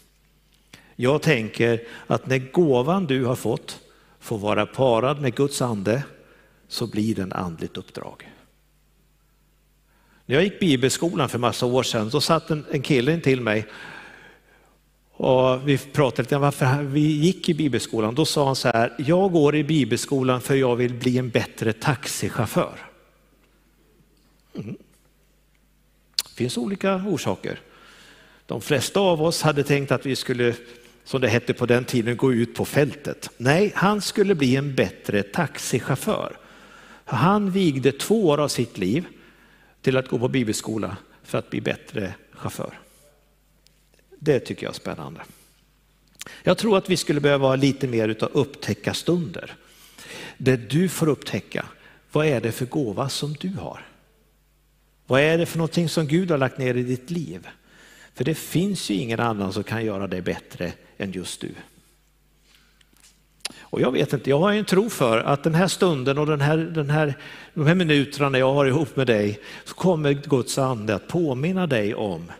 Jag 0.95 1.21
tänker 1.21 1.81
att 2.07 2.27
när 2.27 2.51
gåvan 2.51 3.05
du 3.05 3.25
har 3.25 3.35
fått 3.35 3.79
får 4.19 4.37
vara 4.37 4.65
parad 4.65 5.21
med 5.21 5.35
Guds 5.35 5.61
ande 5.61 6.03
så 6.67 6.87
blir 6.87 7.15
den 7.15 7.33
andligt 7.33 7.77
uppdrag. 7.77 8.29
När 10.29 10.35
jag 10.35 10.43
gick 10.43 10.59
bibelskolan 10.59 11.29
för 11.29 11.37
massa 11.37 11.65
år 11.65 11.83
sedan, 11.83 12.09
då 12.09 12.21
satt 12.21 12.49
en, 12.49 12.65
en 12.71 12.81
kille 12.81 13.19
till 13.19 13.41
mig 13.41 13.65
och 15.11 15.67
vi 15.67 15.77
pratade 15.77 16.21
lite 16.21 16.35
om 16.35 16.41
varför 16.41 16.83
vi 16.83 16.99
gick 16.99 17.49
i 17.49 17.53
bibelskolan. 17.53 18.15
Då 18.15 18.25
sa 18.25 18.45
han 18.45 18.55
så 18.55 18.67
här, 18.67 18.93
jag 18.97 19.31
går 19.31 19.55
i 19.55 19.63
bibelskolan 19.63 20.41
för 20.41 20.55
jag 20.55 20.75
vill 20.75 20.93
bli 20.93 21.17
en 21.17 21.29
bättre 21.29 21.73
taxichaufför. 21.73 22.75
Mm. 24.55 24.77
Det 26.23 26.35
finns 26.35 26.57
olika 26.57 26.95
orsaker. 26.95 27.59
De 28.45 28.61
flesta 28.61 28.99
av 28.99 29.21
oss 29.21 29.41
hade 29.41 29.63
tänkt 29.63 29.91
att 29.91 30.05
vi 30.05 30.15
skulle, 30.15 30.53
som 31.05 31.21
det 31.21 31.27
hette 31.27 31.53
på 31.53 31.65
den 31.65 31.85
tiden, 31.85 32.17
gå 32.17 32.33
ut 32.33 32.55
på 32.55 32.65
fältet. 32.65 33.29
Nej, 33.37 33.71
han 33.75 34.01
skulle 34.01 34.35
bli 34.35 34.55
en 34.55 34.75
bättre 34.75 35.23
taxichaufför. 35.23 36.37
Han 37.05 37.51
vigde 37.51 37.91
två 37.91 38.27
år 38.27 38.37
av 38.37 38.47
sitt 38.47 38.77
liv 38.77 39.05
till 39.81 39.97
att 39.97 40.07
gå 40.07 40.19
på 40.19 40.27
bibelskola 40.27 40.97
för 41.23 41.37
att 41.37 41.49
bli 41.49 41.61
bättre 41.61 42.13
chaufför. 42.31 42.79
Det 44.19 44.39
tycker 44.39 44.63
jag 44.63 44.71
är 44.71 44.75
spännande. 44.75 45.21
Jag 46.43 46.57
tror 46.57 46.77
att 46.77 46.89
vi 46.89 46.97
skulle 46.97 47.19
behöva 47.19 47.47
ha 47.47 47.55
lite 47.55 47.87
mer 47.87 48.17
av 48.23 48.29
upptäcka 48.33 48.93
stunder. 48.93 49.55
Där 50.37 50.57
du 50.57 50.89
får 50.89 51.07
upptäcka, 51.09 51.65
vad 52.11 52.25
är 52.25 52.41
det 52.41 52.51
för 52.51 52.65
gåva 52.65 53.09
som 53.09 53.33
du 53.33 53.49
har? 53.49 53.85
Vad 55.07 55.21
är 55.21 55.37
det 55.37 55.45
för 55.45 55.57
någonting 55.57 55.89
som 55.89 56.07
Gud 56.07 56.31
har 56.31 56.37
lagt 56.37 56.57
ner 56.57 56.75
i 56.75 56.83
ditt 56.83 57.11
liv? 57.11 57.47
För 58.13 58.23
det 58.23 58.35
finns 58.35 58.89
ju 58.89 58.95
ingen 58.95 59.19
annan 59.19 59.53
som 59.53 59.63
kan 59.63 59.85
göra 59.85 60.07
det 60.07 60.21
bättre 60.21 60.73
än 60.97 61.11
just 61.11 61.41
du. 61.41 61.51
Och 63.69 63.81
jag 63.81 63.91
vet 63.91 64.13
inte, 64.13 64.29
jag 64.29 64.39
har 64.39 64.53
en 64.53 64.65
tro 64.65 64.89
för 64.89 65.17
att 65.17 65.43
den 65.43 65.55
här 65.55 65.67
stunden 65.67 66.17
och 66.17 66.25
den 66.25 66.41
här, 66.41 66.57
den 66.57 66.89
här, 66.89 67.13
de 67.53 67.67
här 67.67 67.75
minuterna 67.75 68.29
när 68.29 68.39
jag 68.39 68.53
har 68.53 68.65
ihop 68.65 68.95
med 68.95 69.07
dig 69.07 69.39
så 69.65 69.75
kommer 69.75 70.13
Guds 70.13 70.57
ande 70.57 70.95
att 70.95 71.07
påminna 71.07 71.67
dig 71.67 71.95
om 71.95 72.31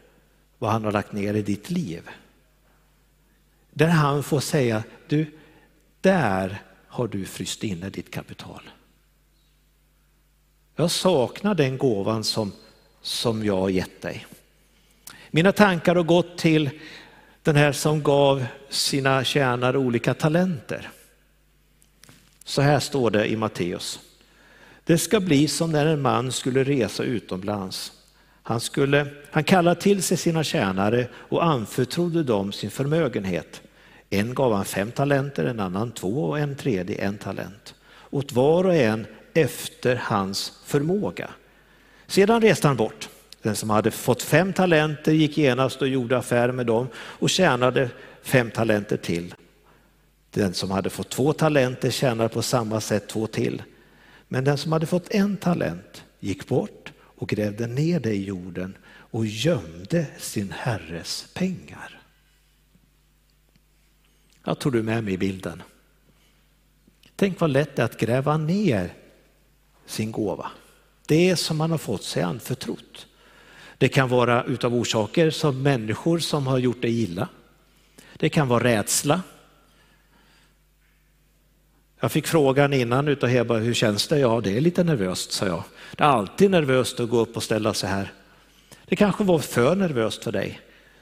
vad 0.58 0.72
han 0.72 0.86
har 0.86 0.92
lagt 0.92 1.14
ner 1.14 1.34
i 1.34 1.42
ditt 1.42 1.70
liv. 1.70 2.10
Där 3.72 3.88
han 3.88 4.24
får 4.24 4.40
säga, 4.40 4.84
du, 5.08 5.26
där 6.02 6.62
har 6.88 7.08
du 7.08 7.26
fryst 7.26 7.64
inne 7.64 7.90
ditt 7.90 8.12
kapital. 8.12 8.62
Jag 10.76 10.92
saknar 10.92 11.56
den 11.56 11.78
gåvan 11.78 12.24
som, 12.24 12.52
som 13.02 13.46
jag 13.46 13.58
har 13.58 13.70
gett 13.70 14.02
dig. 14.02 14.26
Mina 15.32 15.52
tankar 15.52 15.96
har 15.96 16.04
gått 16.04 16.38
till 16.38 16.70
den 17.44 17.56
här 17.56 17.72
som 17.72 18.04
gav 18.04 18.46
sina 18.70 19.24
tjänare 19.24 19.78
olika 19.78 20.14
talenter. 20.14 20.90
Så 22.50 22.62
här 22.62 22.80
står 22.80 23.12
det 23.12 23.28
i 23.28 23.36
Matteus. 23.36 24.00
Det 24.84 24.98
ska 24.98 25.20
bli 25.20 25.48
som 25.48 25.72
när 25.72 25.86
en 25.86 26.02
man 26.02 26.32
skulle 26.32 26.64
resa 26.64 27.04
utomlands. 27.04 27.92
Han, 28.44 28.60
skulle, 28.60 29.08
han 29.32 29.44
kallade 29.44 29.82
till 29.82 30.04
sig 30.04 30.18
sina 30.18 30.44
tjänare 30.44 31.08
och 31.14 31.46
anförtrodde 31.46 32.24
dem 32.24 32.52
sin 32.52 32.72
förmögenhet. 32.72 33.62
En 34.10 34.34
gav 34.34 34.54
han 34.54 34.66
fem 34.66 34.92
talenter, 34.92 35.46
en 35.46 35.60
annan 35.60 35.92
två 35.92 36.24
och 36.24 36.40
en 36.40 36.56
tredje 36.56 36.96
en 36.96 37.18
talent. 37.18 37.76
Åt 38.10 38.32
var 38.32 38.64
och 38.64 38.76
en 38.76 39.06
efter 39.34 39.96
hans 40.04 40.54
förmåga. 40.66 41.30
Sedan 42.08 42.42
reste 42.42 42.68
han 42.68 42.78
bort. 42.78 43.10
Den 43.42 43.56
som 43.56 43.70
hade 43.70 43.92
fått 43.92 44.22
fem 44.22 44.54
talenter 44.54 45.12
gick 45.12 45.38
genast 45.38 45.82
och 45.82 45.88
gjorde 45.88 46.18
affärer 46.18 46.52
med 46.52 46.66
dem 46.66 46.88
och 46.96 47.30
tjänade 47.30 47.90
fem 48.24 48.52
talenter 48.52 48.98
till. 48.98 49.34
Den 50.32 50.54
som 50.54 50.72
hade 50.72 50.90
fått 50.90 51.10
två 51.10 51.34
talenter 51.34 51.90
tjänade 51.90 52.30
på 52.30 52.42
samma 52.42 52.82
sätt 52.82 53.08
två 53.10 53.28
till. 53.28 53.64
Men 54.28 54.44
den 54.44 54.58
som 54.58 54.72
hade 54.72 54.86
fått 54.86 55.12
en 55.12 55.38
talent 55.38 56.04
gick 56.20 56.48
bort 56.48 56.92
och 57.00 57.30
grävde 57.30 57.68
ner 57.68 58.00
det 58.00 58.14
i 58.14 58.24
jorden 58.24 58.78
och 58.88 59.26
gömde 59.26 60.06
sin 60.18 60.52
herres 60.52 61.28
pengar. 61.34 62.02
Jag 64.44 64.60
tror 64.60 64.72
du 64.72 64.80
är 64.80 64.84
med 64.84 65.04
mig 65.04 65.14
i 65.14 65.18
bilden. 65.18 65.64
Tänk 67.16 67.40
vad 67.40 67.50
lätt 67.50 67.76
det 67.76 67.82
är 67.82 67.86
att 67.86 68.00
gräva 68.00 68.38
ner 68.38 68.94
sin 69.86 70.12
gåva. 70.12 70.52
Det 71.08 71.36
som 71.36 71.58
man 71.58 71.72
har 71.72 71.78
fått 71.78 72.04
sig 72.04 72.24
anförtrott. 72.24 73.08
Det 73.78 73.90
kan 73.90 74.10
vara 74.10 74.44
utav 74.44 74.76
orsaker 74.76 75.32
som 75.32 75.64
människor 75.64 76.20
som 76.20 76.48
har 76.48 76.58
gjort 76.58 76.82
dig 76.82 77.04
illa. 77.04 77.28
Det 78.18 78.30
kan 78.30 78.48
vara 78.48 78.64
rädsla. 78.64 79.22
Jag 82.00 82.12
fick 82.12 82.28
frågan 82.28 82.74
innan 82.74 83.08
utav 83.08 83.30
Heba, 83.30 83.58
hur 83.58 83.74
känns 83.74 84.08
det? 84.08 84.20
Ja, 84.20 84.42
det 84.42 84.58
är 84.58 84.62
lite 84.62 84.84
nervöst, 84.84 85.32
sa 85.32 85.46
jag. 85.46 85.64
Det 85.96 86.04
är 86.04 86.08
alltid 86.08 86.52
nervöst 86.52 87.00
att 87.00 87.10
gå 87.10 87.20
upp 87.20 87.38
och 87.38 87.44
ställa 87.44 87.74
sig 87.74 87.90
här. 87.90 88.14
Det 88.86 88.96
kanske 88.96 89.24
var 89.24 89.40
för 89.40 89.76
nervöst 89.76 90.24
för 90.24 90.32
dig, 90.32 90.60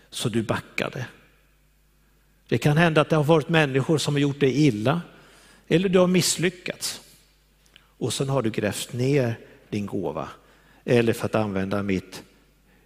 så 0.09 0.29
du 0.29 0.43
backade. 0.43 1.05
Det 2.47 2.57
kan 2.57 2.77
hända 2.77 3.01
att 3.01 3.09
det 3.09 3.15
har 3.15 3.23
varit 3.23 3.49
människor 3.49 3.97
som 3.97 4.15
har 4.15 4.19
gjort 4.19 4.39
dig 4.39 4.67
illa, 4.67 5.01
eller 5.67 5.89
du 5.89 5.99
har 5.99 6.07
misslyckats. 6.07 7.01
Och 7.79 8.13
sen 8.13 8.29
har 8.29 8.41
du 8.41 8.49
grävt 8.49 8.93
ner 8.93 9.39
din 9.69 9.85
gåva. 9.85 10.29
Eller 10.85 11.13
för 11.13 11.25
att 11.25 11.35
använda 11.35 11.83
mitt, 11.83 12.23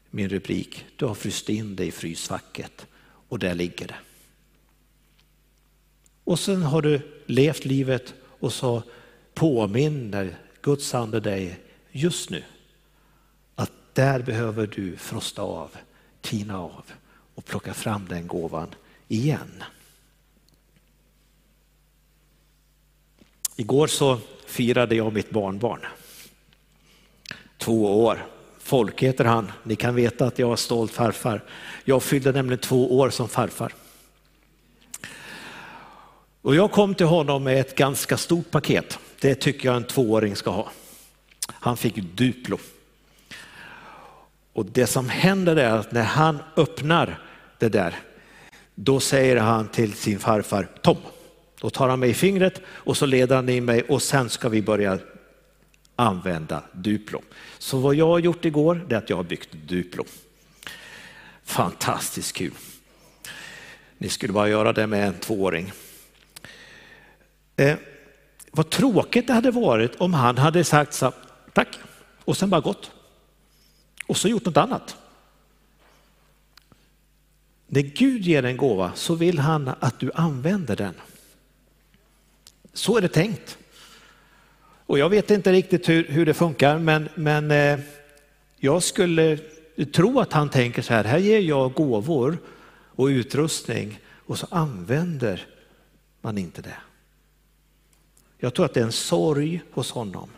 min 0.09 0.29
rubrik, 0.29 0.85
du 0.95 1.05
har 1.05 1.15
fryst 1.15 1.49
in 1.49 1.75
dig 1.75 1.87
i 1.87 1.91
frysfacket 1.91 2.85
och 3.27 3.39
där 3.39 3.55
ligger 3.55 3.87
det. 3.87 3.95
Och 6.31 6.39
sen 6.39 6.63
har 6.63 6.81
du 6.81 7.01
levt 7.25 7.65
livet 7.65 8.13
och 8.39 8.53
så 8.53 8.83
påminner 9.33 10.37
Guds 10.61 10.93
ande 10.93 11.19
dig 11.19 11.59
just 11.91 12.29
nu 12.29 12.43
att 13.55 13.71
där 13.93 14.21
behöver 14.21 14.67
du 14.67 14.97
frosta 14.97 15.41
av, 15.41 15.69
tina 16.21 16.59
av 16.59 16.83
och 17.35 17.45
plocka 17.45 17.73
fram 17.73 18.07
den 18.09 18.27
gåvan 18.27 18.67
igen. 19.07 19.63
Igår 23.55 23.87
så 23.87 24.17
firade 24.45 24.95
jag 24.95 25.13
mitt 25.13 25.29
barnbarn. 25.29 25.85
Två 27.57 28.03
år. 28.03 28.25
Folk 28.59 29.03
heter 29.03 29.25
han. 29.25 29.51
Ni 29.63 29.75
kan 29.75 29.95
veta 29.95 30.25
att 30.25 30.39
jag 30.39 30.51
är 30.51 30.55
stolt 30.55 30.91
farfar. 30.91 31.43
Jag 31.85 32.03
fyllde 32.03 32.31
nämligen 32.31 32.59
två 32.59 32.97
år 32.97 33.09
som 33.09 33.29
farfar. 33.29 33.73
Och 36.41 36.55
jag 36.55 36.71
kom 36.71 36.95
till 36.95 37.05
honom 37.05 37.43
med 37.43 37.59
ett 37.59 37.75
ganska 37.75 38.17
stort 38.17 38.51
paket. 38.51 38.99
Det 39.19 39.35
tycker 39.35 39.69
jag 39.69 39.75
en 39.75 39.83
tvååring 39.83 40.35
ska 40.35 40.51
ha. 40.51 40.71
Han 41.47 41.77
fick 41.77 41.95
Duplo. 41.95 42.57
Och 44.53 44.65
det 44.65 44.87
som 44.87 45.09
händer 45.09 45.55
är 45.55 45.71
att 45.71 45.91
när 45.91 46.03
han 46.03 46.39
öppnar 46.55 47.19
det 47.59 47.69
där, 47.69 47.99
då 48.75 48.99
säger 48.99 49.37
han 49.37 49.67
till 49.67 49.93
sin 49.93 50.19
farfar 50.19 50.67
Tom. 50.81 50.97
Då 51.61 51.69
tar 51.69 51.89
han 51.89 51.99
mig 51.99 52.09
i 52.09 52.13
fingret 52.13 52.61
och 52.67 52.97
så 52.97 53.05
leder 53.05 53.35
han 53.35 53.49
in 53.49 53.65
mig 53.65 53.81
och 53.81 54.01
sen 54.01 54.29
ska 54.29 54.49
vi 54.49 54.61
börja 54.61 54.99
använda 55.95 56.63
Duplo. 56.71 57.21
Så 57.57 57.77
vad 57.77 57.95
jag 57.95 58.07
har 58.07 58.19
gjort 58.19 58.45
igår 58.45 58.85
är 58.89 58.95
att 58.95 59.09
jag 59.09 59.17
har 59.17 59.23
byggt 59.23 59.49
Duplo. 59.51 60.05
Fantastiskt 61.43 62.35
kul. 62.35 62.53
Ni 63.97 64.09
skulle 64.09 64.33
bara 64.33 64.49
göra 64.49 64.73
det 64.73 64.87
med 64.87 65.07
en 65.07 65.13
tvååring. 65.13 65.71
Eh, 67.61 67.75
vad 68.51 68.69
tråkigt 68.69 69.27
det 69.27 69.33
hade 69.33 69.51
varit 69.51 69.95
om 69.95 70.13
han 70.13 70.37
hade 70.37 70.63
sagt 70.63 70.93
så 70.93 71.13
tack 71.53 71.79
och 72.25 72.37
sen 72.37 72.49
bara 72.49 72.61
gått. 72.61 72.91
Och 74.07 74.17
så 74.17 74.27
gjort 74.27 74.45
något 74.45 74.57
annat. 74.57 74.97
När 77.67 77.81
Gud 77.81 78.21
ger 78.21 78.45
en 78.45 78.57
gåva 78.57 78.91
så 78.95 79.15
vill 79.15 79.39
han 79.39 79.71
att 79.79 79.99
du 79.99 80.11
använder 80.15 80.75
den. 80.75 80.93
Så 82.73 82.97
är 82.97 83.01
det 83.01 83.07
tänkt. 83.07 83.57
Och 84.85 84.99
jag 84.99 85.09
vet 85.09 85.31
inte 85.31 85.51
riktigt 85.51 85.89
hur, 85.89 86.03
hur 86.07 86.25
det 86.25 86.33
funkar 86.33 86.77
men, 86.79 87.09
men 87.15 87.51
eh, 87.51 87.79
jag 88.57 88.83
skulle 88.83 89.37
tro 89.93 90.19
att 90.19 90.33
han 90.33 90.49
tänker 90.49 90.81
så 90.81 90.93
här, 90.93 91.03
här 91.03 91.17
ger 91.17 91.39
jag 91.39 91.73
gåvor 91.73 92.37
och 92.95 93.05
utrustning 93.05 93.99
och 94.25 94.37
så 94.37 94.47
använder 94.49 95.47
man 96.21 96.37
inte 96.37 96.61
det. 96.61 96.77
Jag 98.43 98.53
tror 98.53 98.65
att 98.65 98.73
det 98.73 98.79
är 98.79 98.85
en 98.85 98.91
sorg 98.91 99.61
hos 99.71 99.91
honom. 99.91 100.29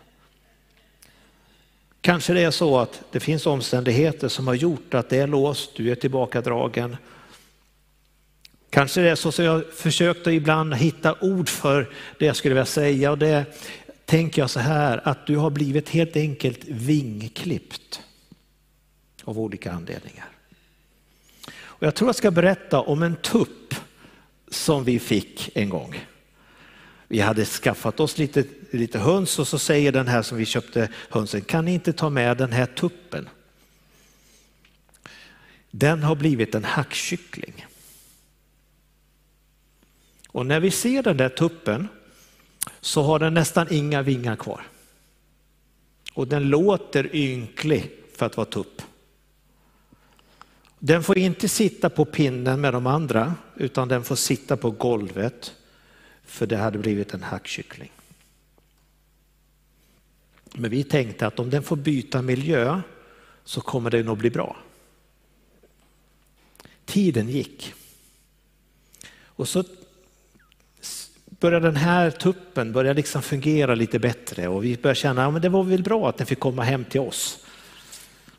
Kanske 2.01 2.33
det 2.33 2.41
är 2.41 2.51
så 2.51 2.79
att 2.79 3.03
det 3.11 3.19
finns 3.19 3.45
omständigheter 3.45 4.27
som 4.27 4.47
har 4.47 4.53
gjort 4.53 4.93
att 4.93 5.09
det 5.09 5.17
är 5.17 5.27
låst, 5.27 5.75
du 5.75 5.91
är 5.91 5.95
tillbakadragen. 5.95 6.97
Kanske 8.69 9.01
det 9.01 9.09
är 9.09 9.15
så 9.15 9.31
som 9.31 9.45
jag 9.45 9.73
försökte 9.73 10.31
ibland 10.31 10.73
hitta 10.73 11.15
ord 11.21 11.49
för 11.49 11.89
det 12.19 12.25
jag 12.25 12.35
skulle 12.35 12.53
vilja 12.53 12.65
säga 12.65 13.11
och 13.11 13.17
det 13.17 13.45
tänker 14.05 14.41
jag 14.41 14.49
så 14.49 14.59
här 14.59 15.01
att 15.07 15.27
du 15.27 15.37
har 15.37 15.49
blivit 15.49 15.89
helt 15.89 16.15
enkelt 16.15 16.65
vingklippt 16.65 18.01
av 19.23 19.39
olika 19.39 19.71
anledningar. 19.71 20.27
Och 21.55 21.83
jag 21.83 21.95
tror 21.95 22.07
jag 22.07 22.15
ska 22.15 22.31
berätta 22.31 22.79
om 22.79 23.03
en 23.03 23.15
tupp 23.15 23.75
som 24.47 24.83
vi 24.83 24.99
fick 24.99 25.49
en 25.55 25.69
gång. 25.69 26.05
Vi 27.13 27.19
hade 27.19 27.45
skaffat 27.45 27.99
oss 27.99 28.17
lite, 28.17 28.43
lite 28.71 28.99
höns 28.99 29.39
och 29.39 29.47
så 29.47 29.59
säger 29.59 29.91
den 29.91 30.07
här 30.07 30.21
som 30.21 30.37
vi 30.37 30.45
köpte 30.45 30.89
hönsen, 31.09 31.41
kan 31.41 31.65
ni 31.65 31.73
inte 31.73 31.93
ta 31.93 32.09
med 32.09 32.37
den 32.37 32.51
här 32.51 32.65
tuppen? 32.65 33.29
Den 35.71 36.03
har 36.03 36.15
blivit 36.15 36.55
en 36.55 36.63
hackkyckling. 36.63 37.65
Och 40.29 40.45
när 40.45 40.59
vi 40.59 40.71
ser 40.71 41.03
den 41.03 41.17
där 41.17 41.29
tuppen 41.29 41.87
så 42.81 43.01
har 43.01 43.19
den 43.19 43.33
nästan 43.33 43.67
inga 43.69 44.01
vingar 44.01 44.35
kvar. 44.35 44.67
Och 46.13 46.27
den 46.27 46.43
låter 46.43 47.15
ynklig 47.15 47.91
för 48.17 48.25
att 48.25 48.37
vara 48.37 48.47
tupp. 48.47 48.81
Den 50.79 51.03
får 51.03 51.17
inte 51.17 51.49
sitta 51.49 51.89
på 51.89 52.05
pinnen 52.05 52.61
med 52.61 52.73
de 52.73 52.87
andra 52.87 53.35
utan 53.55 53.87
den 53.87 54.03
får 54.03 54.15
sitta 54.15 54.57
på 54.57 54.71
golvet 54.71 55.53
för 56.33 56.45
det 56.45 56.57
hade 56.57 56.77
blivit 56.77 57.13
en 57.13 57.23
hackkyckling. 57.23 57.91
Men 60.53 60.71
vi 60.71 60.83
tänkte 60.83 61.27
att 61.27 61.39
om 61.39 61.49
den 61.49 61.63
får 61.63 61.75
byta 61.75 62.21
miljö 62.21 62.81
så 63.43 63.61
kommer 63.61 63.89
det 63.89 64.03
nog 64.03 64.17
bli 64.17 64.29
bra. 64.29 64.57
Tiden 66.85 67.29
gick. 67.29 67.73
Och 69.25 69.47
så 69.47 69.63
började 71.25 71.67
den 71.67 71.75
här 71.75 72.11
tuppen 72.11 72.71
börja 72.71 72.93
liksom 72.93 73.21
fungera 73.21 73.75
lite 73.75 73.99
bättre 73.99 74.47
och 74.47 74.63
vi 74.63 74.77
började 74.77 74.99
känna 74.99 75.25
att 75.25 75.33
ja, 75.33 75.39
det 75.39 75.49
var 75.49 75.63
väl 75.63 75.83
bra 75.83 76.09
att 76.09 76.17
den 76.17 76.27
fick 76.27 76.39
komma 76.39 76.63
hem 76.63 76.85
till 76.85 77.01
oss 77.01 77.45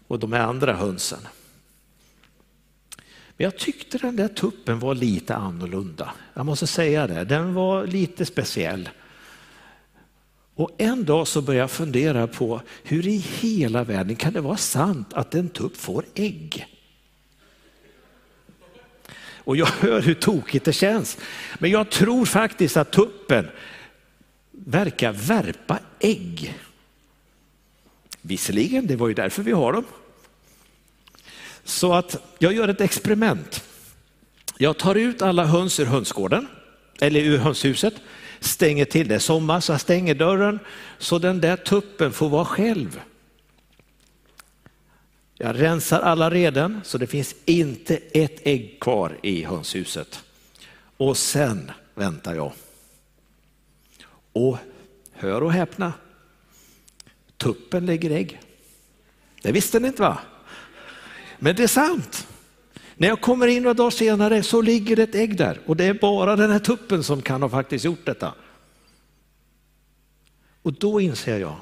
och 0.06 0.18
de 0.18 0.32
här 0.32 0.40
andra 0.40 0.74
hönsen. 0.74 1.20
Men 3.36 3.44
jag 3.44 3.58
tyckte 3.58 3.98
den 3.98 4.16
där 4.16 4.28
tuppen 4.28 4.78
var 4.78 4.94
lite 4.94 5.34
annorlunda. 5.34 6.12
Jag 6.34 6.46
måste 6.46 6.66
säga 6.66 7.06
det, 7.06 7.24
den 7.24 7.54
var 7.54 7.86
lite 7.86 8.26
speciell. 8.26 8.88
Och 10.54 10.70
en 10.78 11.04
dag 11.04 11.28
så 11.28 11.42
började 11.42 11.62
jag 11.62 11.70
fundera 11.70 12.26
på 12.26 12.60
hur 12.82 13.06
i 13.06 13.16
hela 13.16 13.84
världen 13.84 14.16
kan 14.16 14.32
det 14.32 14.40
vara 14.40 14.56
sant 14.56 15.12
att 15.12 15.34
en 15.34 15.48
tupp 15.48 15.76
får 15.76 16.04
ägg? 16.14 16.66
Och 19.44 19.56
jag 19.56 19.66
hör 19.80 20.00
hur 20.00 20.14
tokigt 20.14 20.64
det 20.64 20.72
känns. 20.72 21.18
Men 21.58 21.70
jag 21.70 21.90
tror 21.90 22.24
faktiskt 22.24 22.76
att 22.76 22.92
tuppen 22.92 23.48
verkar 24.50 25.12
värpa 25.12 25.78
ägg. 25.98 26.58
Visserligen, 28.20 28.86
det 28.86 28.96
var 28.96 29.08
ju 29.08 29.14
därför 29.14 29.42
vi 29.42 29.52
har 29.52 29.72
dem. 29.72 29.84
Så 31.64 31.92
att 31.92 32.36
jag 32.38 32.52
gör 32.52 32.68
ett 32.68 32.80
experiment. 32.80 33.64
Jag 34.58 34.78
tar 34.78 34.94
ut 34.94 35.22
alla 35.22 35.44
höns 35.44 35.80
ur 35.80 35.84
hönsgården, 35.84 36.46
eller 37.00 37.20
ur 37.20 37.38
hönshuset, 37.38 37.94
stänger 38.40 38.84
till 38.84 39.08
det. 39.08 39.20
Sommar 39.20 39.60
så 39.60 39.72
jag 39.72 39.80
stänger 39.80 40.14
dörren 40.14 40.58
så 40.98 41.18
den 41.18 41.40
där 41.40 41.56
tuppen 41.56 42.12
får 42.12 42.28
vara 42.28 42.44
själv. 42.44 43.00
Jag 45.34 45.60
rensar 45.60 46.00
alla 46.00 46.30
reden 46.30 46.80
så 46.84 46.98
det 46.98 47.06
finns 47.06 47.34
inte 47.44 47.96
ett 47.96 48.40
ägg 48.42 48.78
kvar 48.80 49.18
i 49.22 49.44
hönshuset. 49.44 50.24
Och 50.96 51.16
sen 51.16 51.70
väntar 51.94 52.34
jag. 52.34 52.52
Och 54.32 54.58
hör 55.12 55.42
och 55.42 55.52
häpna, 55.52 55.92
tuppen 57.36 57.86
lägger 57.86 58.10
ägg. 58.10 58.40
Det 59.42 59.52
visste 59.52 59.80
ni 59.80 59.88
inte 59.88 60.02
va? 60.02 60.18
Men 61.38 61.56
det 61.56 61.62
är 61.62 61.68
sant. 61.68 62.26
När 62.96 63.08
jag 63.08 63.20
kommer 63.20 63.46
in 63.46 63.62
några 63.62 63.74
dagar 63.74 63.90
senare 63.90 64.42
så 64.42 64.62
ligger 64.62 64.96
det 64.96 65.02
ett 65.02 65.14
ägg 65.14 65.36
där 65.36 65.60
och 65.66 65.76
det 65.76 65.84
är 65.84 65.94
bara 65.94 66.36
den 66.36 66.50
här 66.50 66.58
tuppen 66.58 67.04
som 67.04 67.22
kan 67.22 67.42
ha 67.42 67.48
faktiskt 67.48 67.84
gjort 67.84 68.06
detta. 68.06 68.34
Och 70.62 70.72
då 70.72 71.00
inser 71.00 71.38
jag 71.38 71.56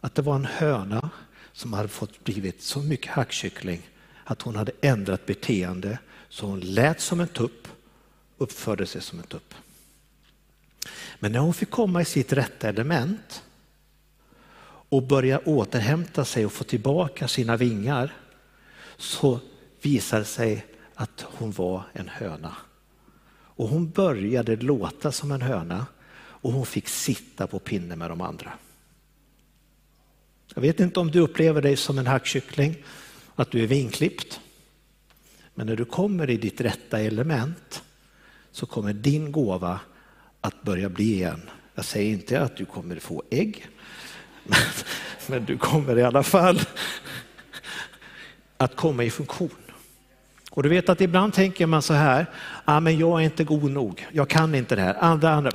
att 0.00 0.14
det 0.14 0.22
var 0.22 0.34
en 0.34 0.44
höna 0.44 1.10
som 1.52 1.72
hade 1.72 1.88
fått 1.88 2.24
blivit 2.24 2.62
så 2.62 2.80
mycket 2.80 3.12
hackkyckling 3.12 3.88
att 4.24 4.42
hon 4.42 4.56
hade 4.56 4.72
ändrat 4.80 5.26
beteende 5.26 5.98
så 6.28 6.46
hon 6.46 6.60
lät 6.60 7.00
som 7.00 7.20
en 7.20 7.28
tupp, 7.28 7.68
uppförde 8.38 8.86
sig 8.86 9.02
som 9.02 9.18
en 9.18 9.24
tupp. 9.24 9.54
Men 11.18 11.32
när 11.32 11.38
hon 11.38 11.54
fick 11.54 11.70
komma 11.70 12.02
i 12.02 12.04
sitt 12.04 12.32
rätta 12.32 12.68
element 12.68 13.42
och 14.88 15.02
börja 15.02 15.38
återhämta 15.38 16.24
sig 16.24 16.46
och 16.46 16.52
få 16.52 16.64
tillbaka 16.64 17.28
sina 17.28 17.56
vingar 17.56 18.14
så 18.96 19.40
visade 19.82 20.22
det 20.22 20.26
sig 20.26 20.66
att 20.94 21.24
hon 21.28 21.50
var 21.50 21.82
en 21.92 22.08
höna. 22.08 22.56
Och 23.30 23.68
hon 23.68 23.90
började 23.90 24.56
låta 24.56 25.12
som 25.12 25.32
en 25.32 25.42
höna 25.42 25.86
och 26.16 26.52
hon 26.52 26.66
fick 26.66 26.88
sitta 26.88 27.46
på 27.46 27.58
pinne 27.58 27.96
med 27.96 28.10
de 28.10 28.20
andra. 28.20 28.52
Jag 30.54 30.62
vet 30.62 30.80
inte 30.80 31.00
om 31.00 31.10
du 31.10 31.20
upplever 31.20 31.62
dig 31.62 31.76
som 31.76 31.98
en 31.98 32.06
hackkyckling, 32.06 32.76
att 33.34 33.50
du 33.50 33.62
är 33.62 33.66
vinklippt. 33.66 34.40
Men 35.54 35.66
när 35.66 35.76
du 35.76 35.84
kommer 35.84 36.30
i 36.30 36.36
ditt 36.36 36.60
rätta 36.60 37.00
element 37.00 37.82
så 38.50 38.66
kommer 38.66 38.92
din 38.92 39.32
gåva 39.32 39.80
att 40.40 40.62
börja 40.62 40.88
bli 40.88 41.22
en. 41.22 41.50
Jag 41.74 41.84
säger 41.84 42.12
inte 42.12 42.40
att 42.40 42.56
du 42.56 42.64
kommer 42.64 42.98
få 42.98 43.22
ägg, 43.30 43.66
men, 45.26 45.44
du 45.44 45.58
kommer 45.58 45.98
i 45.98 46.02
alla 46.02 46.22
fall 46.22 46.60
att 48.56 48.76
komma 48.76 49.04
i 49.04 49.10
funktion. 49.10 49.50
Och 50.50 50.62
du 50.62 50.68
vet 50.68 50.88
att 50.88 51.00
ibland 51.00 51.32
tänker 51.34 51.66
man 51.66 51.82
så 51.82 51.94
här, 51.94 52.26
ah, 52.64 52.80
men 52.80 52.98
jag 52.98 53.20
är 53.20 53.24
inte 53.24 53.44
god 53.44 53.70
nog, 53.70 54.06
jag 54.12 54.28
kan 54.28 54.54
inte 54.54 54.76
det 54.76 54.82
här. 54.82 54.96
Andra, 55.00 55.30
andra, 55.30 55.50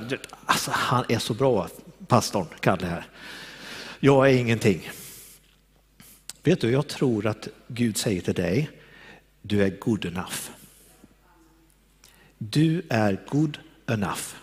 alltså, 0.46 0.70
han 0.74 1.04
är 1.08 1.18
så 1.18 1.34
bra, 1.34 1.68
pastorn 2.06 2.46
Kalle 2.60 2.86
här. 2.86 3.06
Jag 4.00 4.30
är 4.30 4.36
ingenting. 4.36 4.90
Vet 6.42 6.60
du, 6.60 6.70
jag 6.70 6.86
tror 6.88 7.26
att 7.26 7.48
Gud 7.68 7.96
säger 7.96 8.20
till 8.20 8.34
dig, 8.34 8.70
du 9.42 9.62
är 9.64 9.70
good 9.70 10.04
enough. 10.04 10.50
Du 12.38 12.82
är 12.88 13.20
good 13.28 13.58
enough. 13.86 14.34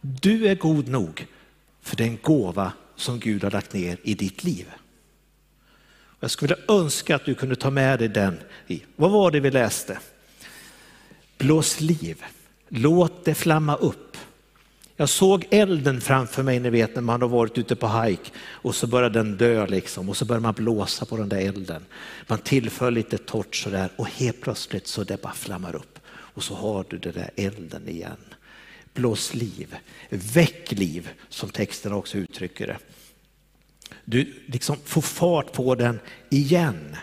Du 0.00 0.46
är 0.46 0.54
god 0.54 0.88
nog 0.88 1.26
för 1.82 1.96
den 1.96 2.18
gåva 2.22 2.72
som 3.00 3.18
Gud 3.18 3.44
har 3.44 3.50
lagt 3.50 3.72
ner 3.72 3.98
i 4.02 4.14
ditt 4.14 4.44
liv. 4.44 4.66
Jag 6.20 6.30
skulle 6.30 6.56
önska 6.68 7.16
att 7.16 7.24
du 7.24 7.34
kunde 7.34 7.56
ta 7.56 7.70
med 7.70 7.98
dig 7.98 8.08
den. 8.08 8.38
I. 8.66 8.82
Vad 8.96 9.10
var 9.10 9.30
det 9.30 9.40
vi 9.40 9.50
läste? 9.50 9.98
Blås 11.38 11.80
liv, 11.80 12.24
låt 12.68 13.24
det 13.24 13.34
flamma 13.34 13.76
upp. 13.76 14.16
Jag 14.96 15.08
såg 15.08 15.46
elden 15.50 16.00
framför 16.00 16.42
mig, 16.42 16.60
ni 16.60 16.70
vet 16.70 16.94
när 16.94 17.02
man 17.02 17.22
har 17.22 17.28
varit 17.28 17.58
ute 17.58 17.76
på 17.76 17.86
hajk 17.86 18.32
och 18.38 18.74
så 18.74 18.86
börjar 18.86 19.10
den 19.10 19.36
dö 19.36 19.66
liksom 19.66 20.08
och 20.08 20.16
så 20.16 20.24
börjar 20.24 20.40
man 20.40 20.54
blåsa 20.54 21.04
på 21.04 21.16
den 21.16 21.28
där 21.28 21.38
elden. 21.38 21.84
Man 22.26 22.38
tillför 22.38 22.90
lite 22.90 23.18
torrt 23.18 23.56
sådär 23.56 23.90
och 23.96 24.08
helt 24.08 24.40
plötsligt 24.40 24.86
så 24.86 25.04
det 25.04 25.22
bara 25.22 25.32
flammar 25.32 25.76
upp 25.76 25.98
och 26.08 26.42
så 26.42 26.54
har 26.54 26.84
du 26.88 26.98
den 26.98 27.12
där 27.12 27.30
elden 27.36 27.88
igen. 27.88 28.16
Blås 28.94 29.34
liv, 29.34 29.76
väck 30.08 30.72
liv 30.72 31.10
som 31.28 31.50
texten 31.50 31.92
också 31.92 32.18
uttrycker 32.18 32.66
det. 32.66 32.78
Du 34.04 34.34
liksom 34.46 34.76
får 34.84 35.02
fart 35.02 35.52
på 35.52 35.74
den 35.74 36.00
igen. 36.30 36.96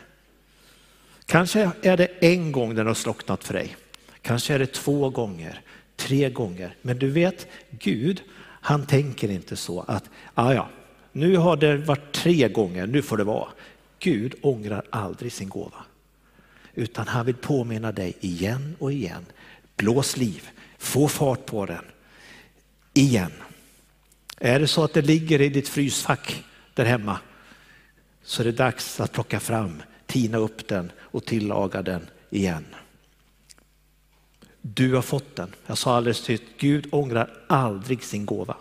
Kanske 1.25 1.71
är 1.81 1.97
det 1.97 2.05
en 2.05 2.51
gång 2.51 2.75
den 2.75 2.87
har 2.87 2.93
slocknat 2.93 3.43
för 3.43 3.53
dig. 3.53 3.75
Kanske 4.21 4.53
är 4.53 4.59
det 4.59 4.73
två 4.73 5.09
gånger, 5.09 5.61
tre 5.95 6.29
gånger. 6.29 6.75
Men 6.81 6.97
du 6.99 7.09
vet, 7.09 7.47
Gud, 7.69 8.21
han 8.39 8.85
tänker 8.85 9.31
inte 9.31 9.55
så 9.55 9.81
att, 9.81 10.09
ah, 10.33 10.53
ja, 10.53 10.69
nu 11.11 11.37
har 11.37 11.57
det 11.57 11.77
varit 11.77 12.11
tre 12.11 12.49
gånger, 12.49 12.87
nu 12.87 13.01
får 13.01 13.17
det 13.17 13.23
vara. 13.23 13.47
Gud 13.99 14.35
ångrar 14.41 14.83
aldrig 14.89 15.31
sin 15.31 15.49
gåva. 15.49 15.85
Utan 16.73 17.07
han 17.07 17.25
vill 17.25 17.35
påminna 17.35 17.91
dig 17.91 18.17
igen 18.19 18.75
och 18.79 18.93
igen. 18.93 19.25
Blås 19.75 20.17
liv, 20.17 20.49
få 20.77 21.07
fart 21.07 21.45
på 21.45 21.65
den. 21.65 21.85
Igen. 22.93 23.31
Är 24.37 24.59
det 24.59 24.67
så 24.67 24.83
att 24.83 24.93
det 24.93 25.01
ligger 25.01 25.41
i 25.41 25.49
ditt 25.49 25.69
frysfack 25.69 26.43
där 26.73 26.85
hemma 26.85 27.19
så 28.23 28.41
är 28.41 28.45
det 28.45 28.51
dags 28.51 28.99
att 28.99 29.11
plocka 29.11 29.39
fram, 29.39 29.83
tina 30.05 30.37
upp 30.37 30.67
den 30.67 30.91
och 30.97 31.25
tillaga 31.25 31.81
den 31.81 32.09
igen. 32.29 32.65
Du 34.61 34.93
har 34.93 35.01
fått 35.01 35.35
den. 35.35 35.55
Jag 35.65 35.77
sa 35.77 35.97
alldeles 35.97 36.21
tyst, 36.21 36.43
Gud 36.57 36.87
ångrar 36.91 37.33
aldrig 37.47 38.03
sin 38.03 38.25
gåva. 38.25 38.57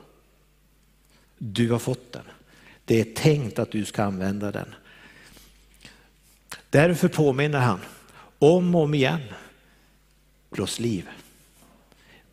Du 1.39 1.71
har 1.71 1.79
fått 1.79 2.13
den. 2.13 2.25
Det 2.85 3.01
är 3.01 3.15
tänkt 3.15 3.59
att 3.59 3.71
du 3.71 3.85
ska 3.85 4.03
använda 4.03 4.53
den. 4.53 4.75
Därför 6.71 7.09
påminner 7.09 7.59
han 7.59 7.81
om 8.39 8.75
och 8.75 8.83
om 8.83 8.95
igen. 8.95 9.21
Blås 10.51 10.81
liv, 10.81 11.09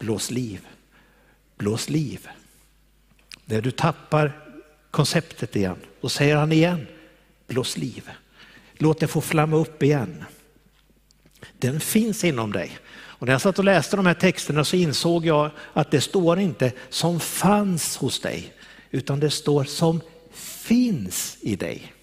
blås 0.04 0.32
liv, 0.32 0.68
blås 1.58 1.90
liv. 1.90 2.28
När 3.46 3.62
du 3.62 3.72
tappar 3.72 4.32
konceptet 4.92 5.56
igen, 5.56 5.78
då 6.02 6.10
säger 6.10 6.36
han 6.36 6.52
igen, 6.52 6.88
blås 7.48 7.78
liv. 7.78 8.10
Låt 8.74 9.00
det 9.00 9.08
få 9.08 9.22
flamma 9.22 9.58
upp 9.58 9.84
igen. 9.84 10.24
Den 11.58 11.80
finns 11.80 12.24
inom 12.24 12.52
dig. 12.52 12.78
Och 12.92 13.28
när 13.28 13.34
jag 13.34 13.42
satt 13.42 13.60
och 13.60 13.66
läste 13.66 13.96
de 13.96 14.06
här 14.06 14.14
texterna 14.14 14.64
så 14.64 14.76
insåg 14.76 15.26
jag 15.26 15.52
att 15.74 15.92
det 15.92 16.02
står 16.02 16.40
inte 16.40 16.72
som 16.90 17.20
fanns 17.20 17.98
hos 17.98 18.20
dig, 18.20 18.54
utan 18.92 19.20
det 19.20 19.30
står 19.30 19.64
som 19.64 20.02
finns 20.34 21.38
i 21.42 21.56
dig. 21.56 21.94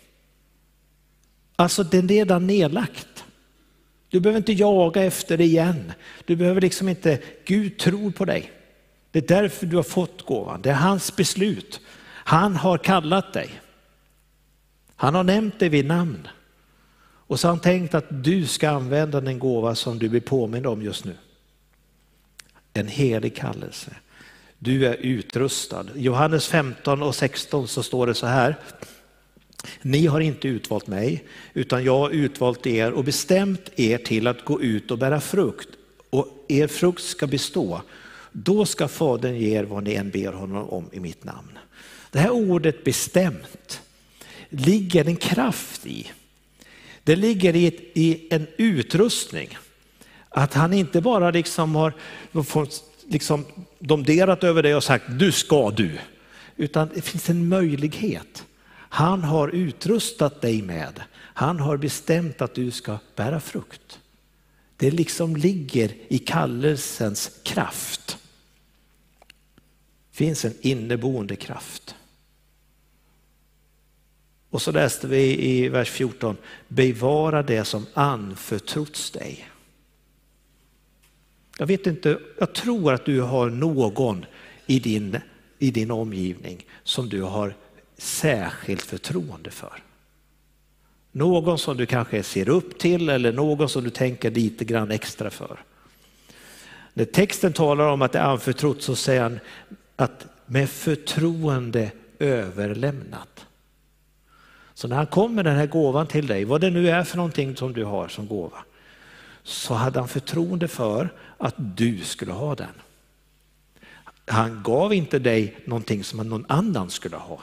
Alltså 1.57 1.83
det 1.83 1.99
är 1.99 2.03
redan 2.03 2.47
nedlagt. 2.47 3.25
Du 4.11 4.21
behöver 4.21 4.39
inte 4.39 4.53
jaga 4.53 5.03
efter 5.03 5.37
det 5.37 5.45
igen. 5.45 5.93
Du 6.25 6.37
behöver 6.37 6.61
liksom 6.61 6.89
inte, 6.89 7.19
Gud 7.45 7.79
tror 7.79 8.11
på 8.11 8.25
dig. 8.25 8.53
Det 9.11 9.19
är 9.19 9.43
därför 9.43 9.67
du 9.67 9.77
har 9.77 9.83
fått 9.83 10.23
gåvan. 10.23 10.63
Det 10.63 10.71
är 10.71 10.75
hans 10.75 11.17
beslut. 11.17 11.81
Han 12.07 12.57
har 12.57 12.79
kallat 12.79 13.33
dig. 13.33 13.61
Han 14.97 15.15
har 15.15 15.25
nämnt 15.25 15.59
dig 15.59 15.69
vid 15.69 15.87
namn. 15.87 16.29
Och 17.03 17.41
så 17.41 17.49
har 17.49 17.53
han 17.53 17.61
tänkt 17.61 17.95
att 17.95 18.25
du 18.25 18.47
ska 18.47 18.71
använda 18.71 19.21
den 19.21 19.39
gåva 19.39 19.75
som 19.75 19.99
du 19.99 20.09
blir 20.09 20.21
påmind 20.21 20.67
om 20.67 20.83
just 20.83 21.05
nu. 21.05 21.17
En 22.73 22.89
helig 22.89 23.37
kallelse. 23.37 23.91
Du 24.59 24.87
är 24.87 24.95
utrustad. 24.95 25.87
I 25.95 26.03
Johannes 26.03 26.49
15 26.49 27.03
och 27.03 27.15
16 27.15 27.69
så 27.69 27.83
står 27.83 28.07
det 28.07 28.15
så 28.15 28.27
här. 28.27 28.57
Ni 29.83 30.07
har 30.07 30.21
inte 30.21 30.49
utvalt 30.49 30.87
mig, 30.87 31.25
utan 31.55 31.85
jag 31.85 31.99
har 31.99 32.11
utvalt 32.11 32.67
er 32.67 32.93
och 32.93 33.05
bestämt 33.05 33.71
er 33.77 33.99
till 33.99 34.27
att 34.27 34.45
gå 34.45 34.63
ut 34.63 34.91
och 34.91 34.99
bära 34.99 35.21
frukt. 35.21 35.69
Och 36.11 36.45
er 36.49 36.67
frukt 36.67 37.03
ska 37.03 37.27
bestå. 37.27 37.83
Då 38.33 38.67
ska 38.67 38.89
Fadern 38.89 39.37
ge 39.37 39.59
er 39.59 39.65
vad 39.65 39.85
ni 39.85 39.95
än 39.95 40.11
ber 40.11 40.33
honom 40.33 40.69
om 40.69 40.85
i 40.93 41.01
mitt 41.01 41.25
namn. 41.25 41.59
Det 42.11 42.19
här 42.19 42.31
ordet 42.31 42.85
bestämt 42.85 43.81
ligger 44.49 45.09
en 45.09 45.17
kraft 45.17 45.87
i. 45.87 46.11
Det 47.05 47.17
ligger 47.17 47.57
i, 47.57 47.67
ett, 47.67 47.81
i 47.95 48.27
en 48.31 48.47
utrustning. 48.57 49.59
Att 50.29 50.55
han 50.55 50.73
inte 50.73 51.01
bara 51.01 51.31
liksom 51.31 51.75
har 51.75 51.93
liksom 53.09 53.45
domderat 53.79 54.45
över 54.45 54.63
dig 54.63 54.75
och 54.75 54.85
sagt 54.85 55.05
du 55.09 55.33
ska 55.33 55.71
du. 55.71 55.99
Utan 56.57 56.89
det 56.95 57.03
finns 57.03 57.31
en 57.31 57.49
möjlighet. 57.49 58.45
Han 58.93 59.25
har 59.25 59.49
utrustat 59.49 60.41
dig 60.41 60.63
med, 60.63 61.03
han 61.15 61.61
har 61.61 61.77
bestämt 61.77 62.43
att 62.43 62.55
du 62.55 62.71
ska 62.71 62.99
bära 63.17 63.41
frukt. 63.41 64.01
Det 64.77 64.91
liksom 64.91 65.37
ligger 65.37 65.95
i 66.09 66.19
kallelsens 66.19 67.41
kraft. 67.43 68.19
Det 70.11 70.17
finns 70.17 70.45
en 70.45 70.55
inneboende 70.61 71.37
kraft. 71.37 71.95
Och 74.51 74.63
så 74.63 74.73
läste 74.73 75.07
vi 75.07 75.49
i 75.49 75.69
vers 75.69 75.91
14, 75.91 76.37
bevara 76.69 77.43
det 77.43 77.65
som 77.65 77.87
anförtrotts 77.95 79.11
dig. 79.11 79.49
Jag 81.59 81.67
vet 81.67 81.87
inte, 81.87 82.21
jag 82.39 82.53
tror 82.53 82.93
att 82.93 83.05
du 83.05 83.21
har 83.21 83.51
någon 83.51 84.25
i 84.67 84.79
din, 84.79 85.19
i 85.59 85.71
din 85.71 85.91
omgivning 85.91 86.67
som 86.85 87.09
du 87.09 87.23
har 87.23 87.55
särskilt 88.01 88.83
förtroende 88.83 89.51
för. 89.51 89.83
Någon 91.13 91.59
som 91.59 91.77
du 91.77 91.87
kanske 91.87 92.23
ser 92.23 92.49
upp 92.49 92.79
till 92.79 93.09
eller 93.09 93.33
någon 93.33 93.69
som 93.69 93.85
du 93.85 93.91
tänker 93.91 94.31
lite 94.31 94.65
grann 94.65 94.91
extra 94.91 95.31
för. 95.31 95.59
När 96.95 97.05
texten 97.05 97.53
talar 97.53 97.87
om 97.87 98.03
att 98.03 98.13
det 98.13 98.19
är 98.19 98.23
anförtrott 98.23 98.83
så 98.83 98.97
säger 98.97 99.23
han 99.23 99.41
att 99.97 100.27
med 100.47 100.71
förtroende 100.71 101.91
överlämnat. 102.19 103.47
Så 104.75 104.89
när 104.89 104.97
han 104.97 105.07
kom 105.07 105.35
med 105.35 105.45
den 105.45 105.57
här 105.57 105.67
gåvan 105.67 106.07
till 106.07 106.27
dig, 106.27 106.45
vad 106.45 106.61
det 106.61 106.71
nu 106.71 106.91
är 106.91 107.05
för 107.05 107.17
någonting 107.17 107.57
som 107.57 107.73
du 107.73 107.85
har 107.85 108.09
som 108.09 108.27
gåva, 108.27 108.65
så 109.43 109.75
hade 109.75 109.99
han 109.99 110.09
förtroende 110.09 110.69
för 110.69 111.09
att 111.39 111.55
du 111.57 111.99
skulle 111.99 112.33
ha 112.33 112.55
den. 112.55 112.75
Han 114.27 114.63
gav 114.63 114.95
inte 114.95 115.19
dig 115.19 115.57
någonting 115.65 116.05
som 116.05 116.29
någon 116.29 116.47
annan 116.49 116.91
skulle 116.91 117.17
ha, 117.17 117.41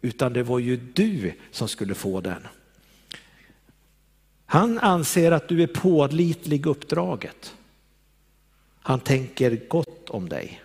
utan 0.00 0.32
det 0.32 0.42
var 0.42 0.58
ju 0.58 0.76
du 0.76 1.32
som 1.50 1.68
skulle 1.68 1.94
få 1.94 2.20
den. 2.20 2.46
Han 4.46 4.78
anser 4.78 5.32
att 5.32 5.48
du 5.48 5.62
är 5.62 5.66
pålitlig 5.66 6.66
uppdraget. 6.66 7.54
Han 8.82 9.00
tänker 9.00 9.68
gott 9.68 10.10
om 10.10 10.28
dig. 10.28 10.62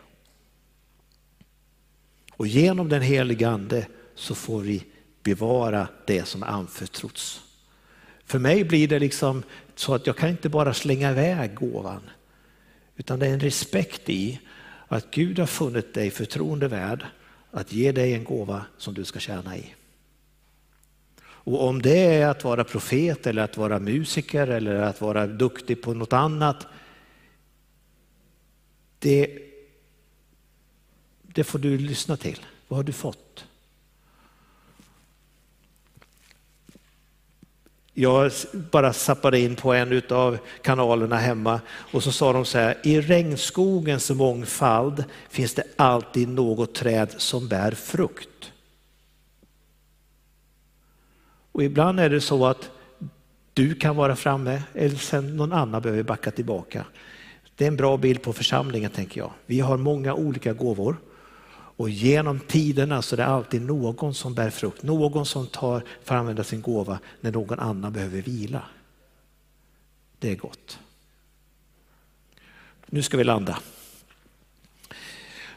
Och 2.31 2.47
genom 2.47 2.89
den 2.89 3.01
heliga 3.01 3.49
ande 3.49 3.87
så 4.15 4.35
får 4.35 4.61
vi 4.61 4.85
bevara 5.23 5.87
det 6.05 6.25
som 6.25 6.43
anförtrotts. 6.43 7.41
För 8.25 8.39
mig 8.39 8.63
blir 8.63 8.87
det 8.87 8.99
liksom 8.99 9.43
så 9.75 9.93
att 9.93 10.07
jag 10.07 10.17
kan 10.17 10.29
inte 10.29 10.49
bara 10.49 10.73
slänga 10.73 11.11
iväg 11.11 11.55
gåvan, 11.55 12.01
utan 12.95 13.19
det 13.19 13.27
är 13.27 13.33
en 13.33 13.39
respekt 13.39 14.09
i 14.09 14.39
att 14.87 15.11
Gud 15.11 15.39
har 15.39 15.47
funnit 15.47 15.93
dig 15.93 16.11
förtroende 16.11 16.67
värd 16.67 17.05
att 17.55 17.71
ge 17.73 17.91
dig 17.91 18.13
en 18.13 18.23
gåva 18.23 18.65
som 18.77 18.93
du 18.93 19.05
ska 19.05 19.19
tjäna 19.19 19.57
i. 19.57 19.73
Och 21.21 21.67
om 21.67 21.81
det 21.81 21.99
är 21.99 22.27
att 22.27 22.43
vara 22.43 22.63
profet 22.63 23.27
eller 23.27 23.41
att 23.41 23.57
vara 23.57 23.79
musiker 23.79 24.47
eller 24.47 24.75
att 24.75 25.01
vara 25.01 25.27
duktig 25.27 25.81
på 25.81 25.93
något 25.93 26.13
annat, 26.13 26.67
det, 28.99 29.39
det 31.21 31.43
får 31.43 31.59
du 31.59 31.77
lyssna 31.77 32.17
till. 32.17 32.39
Vad 32.67 32.77
har 32.77 32.83
du 32.83 32.93
fått? 32.93 33.44
Jag 37.97 38.31
bara 38.71 38.93
zappade 38.93 39.39
in 39.39 39.55
på 39.55 39.73
en 39.73 40.01
av 40.09 40.37
kanalerna 40.61 41.17
hemma 41.17 41.61
och 41.67 42.03
så 42.03 42.11
sa 42.11 42.33
de 42.33 42.45
så 42.45 42.57
här, 42.57 42.77
i 42.83 43.01
regnskogens 43.01 44.11
mångfald 44.11 45.03
finns 45.29 45.53
det 45.53 45.63
alltid 45.75 46.29
något 46.29 46.75
träd 46.75 47.09
som 47.17 47.47
bär 47.47 47.71
frukt. 47.71 48.51
Och 51.51 51.63
ibland 51.63 51.99
är 51.99 52.09
det 52.09 52.21
så 52.21 52.45
att 52.45 52.69
du 53.53 53.75
kan 53.75 53.95
vara 53.95 54.15
framme 54.15 54.61
eller 54.73 54.95
sen 54.95 55.37
någon 55.37 55.53
annan 55.53 55.81
behöver 55.81 56.03
backa 56.03 56.31
tillbaka. 56.31 56.85
Det 57.55 57.63
är 57.63 57.67
en 57.67 57.77
bra 57.77 57.97
bild 57.97 58.21
på 58.21 58.33
församlingen 58.33 58.91
tänker 58.91 59.21
jag. 59.21 59.31
Vi 59.45 59.59
har 59.59 59.77
många 59.77 60.13
olika 60.13 60.53
gåvor 60.53 60.97
och 61.77 61.89
genom 61.89 62.39
tiderna 62.39 63.01
så 63.01 63.15
är 63.15 63.17
det 63.17 63.25
alltid 63.25 63.61
någon 63.61 64.13
som 64.13 64.33
bär 64.33 64.49
frukt, 64.49 64.83
någon 64.83 65.25
som 65.25 65.47
tar, 65.47 65.83
får 66.03 66.15
använda 66.15 66.43
sin 66.43 66.61
gåva 66.61 66.99
när 67.21 67.31
någon 67.31 67.59
annan 67.59 67.93
behöver 67.93 68.21
vila. 68.21 68.61
Det 70.19 70.31
är 70.31 70.35
gott. 70.35 70.79
Nu 72.85 73.01
ska 73.01 73.17
vi 73.17 73.23
landa. 73.23 73.59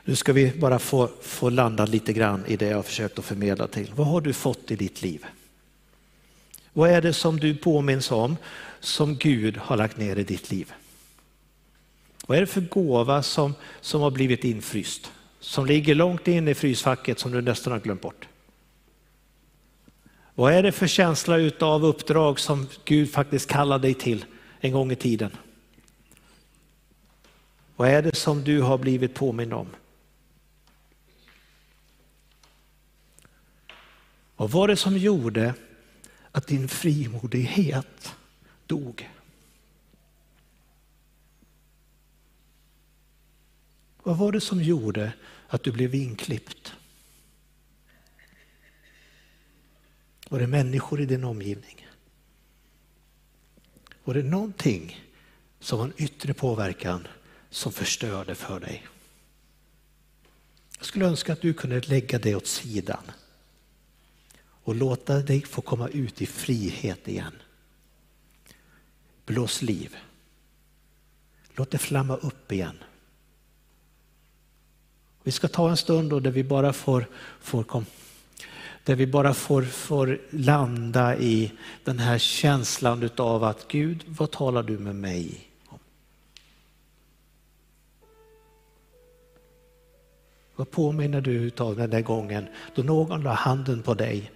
Nu 0.05 0.17
ska 0.17 0.33
vi 0.33 0.53
bara 0.53 0.79
få, 0.79 1.11
få 1.21 1.51
landa 1.51 1.87
lite 1.87 2.13
grann 2.13 2.47
i 2.47 2.57
det 2.57 2.67
jag 2.67 2.77
har 2.77 2.83
försökt 2.83 3.19
att 3.19 3.25
förmedla 3.25 3.67
till. 3.67 3.93
Vad 3.95 4.07
har 4.07 4.21
du 4.21 4.33
fått 4.33 4.71
i 4.71 4.77
ditt 4.77 5.03
liv? 5.03 5.27
Vad 6.73 6.91
är 6.91 7.03
det 7.03 7.13
som 7.13 7.41
du 7.41 7.57
påminns 7.57 8.11
om 8.11 8.37
som 8.81 9.17
Gud 9.17 9.57
har 9.57 9.77
lagt 9.77 9.97
ner 9.97 10.17
i 10.17 10.25
ditt 10.25 10.51
liv? 10.51 10.73
Vad 12.27 12.37
är 12.37 12.41
det 12.41 12.47
för 12.47 12.61
gåva 12.61 13.23
som, 13.23 13.55
som 13.81 14.01
har 14.01 14.11
blivit 14.11 14.45
infryst? 14.45 15.13
Som 15.41 15.67
ligger 15.67 15.95
långt 15.95 16.29
in 16.29 16.49
i 16.49 16.55
frysfacket 16.55 17.19
som 17.19 17.33
du 17.33 17.41
nästan 17.41 17.73
har 17.73 17.81
glömt 17.81 18.01
bort? 18.01 18.29
Vad 20.35 20.53
är 20.53 20.63
det 20.63 20.73
för 20.73 20.87
känsla 20.87 21.37
av 21.61 21.85
uppdrag 21.85 22.41
som 22.41 22.69
Gud 22.85 23.13
faktiskt 23.13 23.51
kallar 23.51 23.79
dig 23.79 23.95
till 23.95 24.25
en 24.61 24.73
gång 24.73 24.93
i 24.93 24.97
tiden? 24.97 25.31
Vad 27.77 27.89
är 27.89 28.03
det 28.03 28.17
som 28.17 28.45
du 28.45 28.61
har 28.61 28.79
blivit 28.79 29.15
påmind 29.15 29.53
om? 29.53 29.67
Vad 34.37 34.51
var 34.51 34.69
det 34.69 34.77
som 34.77 34.99
gjorde 34.99 35.55
att 36.33 36.47
din 36.47 36.69
frimodighet 36.69 38.15
dog? 38.67 39.09
Vad 44.09 44.17
var 44.17 44.33
det 44.33 44.41
som 44.41 44.63
gjorde 44.63 45.13
att 45.49 45.63
du 45.63 45.73
blev 45.73 45.95
inklippt? 45.95 46.75
Var 50.29 50.39
det 50.39 50.47
människor 50.47 51.01
i 51.01 51.07
din 51.07 51.25
omgivning? 51.25 51.87
Var 54.05 54.15
det 54.15 54.23
någonting 54.23 55.07
som 55.61 55.79
var 55.79 55.87
en 55.87 55.93
yttre 55.97 56.35
påverkan 56.35 57.09
som 57.51 57.73
förstörde 57.73 58.35
för 58.35 58.61
dig? 58.61 58.87
Jag 60.77 60.87
skulle 60.87 61.07
önska 61.07 61.33
att 61.33 61.41
du 61.41 61.55
kunde 61.55 61.81
lägga 61.81 62.19
det 62.19 62.35
åt 62.35 62.47
sidan 62.47 63.03
och 64.41 64.75
låta 64.75 65.19
dig 65.19 65.43
få 65.43 65.61
komma 65.61 65.89
ut 65.89 66.23
i 66.23 66.27
frihet 66.27 67.09
igen. 67.09 67.35
Blås 69.27 69.63
liv. 69.63 69.97
Låt 71.55 71.71
det 71.71 71.79
flamma 71.79 72.17
upp 72.17 72.53
igen. 72.53 72.79
Vi 75.29 75.33
ska 75.33 75.49
ta 75.49 75.71
en 75.71 75.77
stund 75.77 76.11
då 76.11 76.21
där 76.21 76.31
vi 76.31 76.45
bara 76.45 76.73
får, 76.73 77.07
får 77.41 77.63
kom, 77.63 77.87
där 78.85 78.95
vi 78.95 79.07
bara 79.07 79.35
får, 79.35 79.63
får 79.63 80.19
landa 80.31 81.17
i 81.17 81.53
den 81.85 81.99
här 81.99 82.19
känslan 82.19 83.11
av 83.17 83.45
att 83.45 83.69
Gud, 83.69 84.05
vad 84.07 84.31
talar 84.31 84.63
du 84.63 84.79
med 84.79 84.97
mig 84.97 85.49
om? 85.67 85.79
Vad 90.57 90.71
påminner 90.71 91.21
du 91.21 91.51
av 91.59 91.77
den 91.77 91.91
där 91.91 92.03
gången 92.03 92.47
då 92.75 92.83
någon 92.83 93.23
la 93.23 93.33
handen 93.33 93.83
på 93.83 93.95
dig 93.95 94.31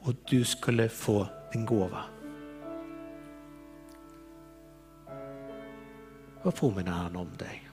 och 0.00 0.14
du 0.28 0.44
skulle 0.44 0.88
få 0.88 1.26
en 1.52 1.66
gåva? 1.66 2.02
Vad 6.42 6.54
påminner 6.54 6.92
han 6.92 7.16
om 7.16 7.28
dig? 7.38 7.67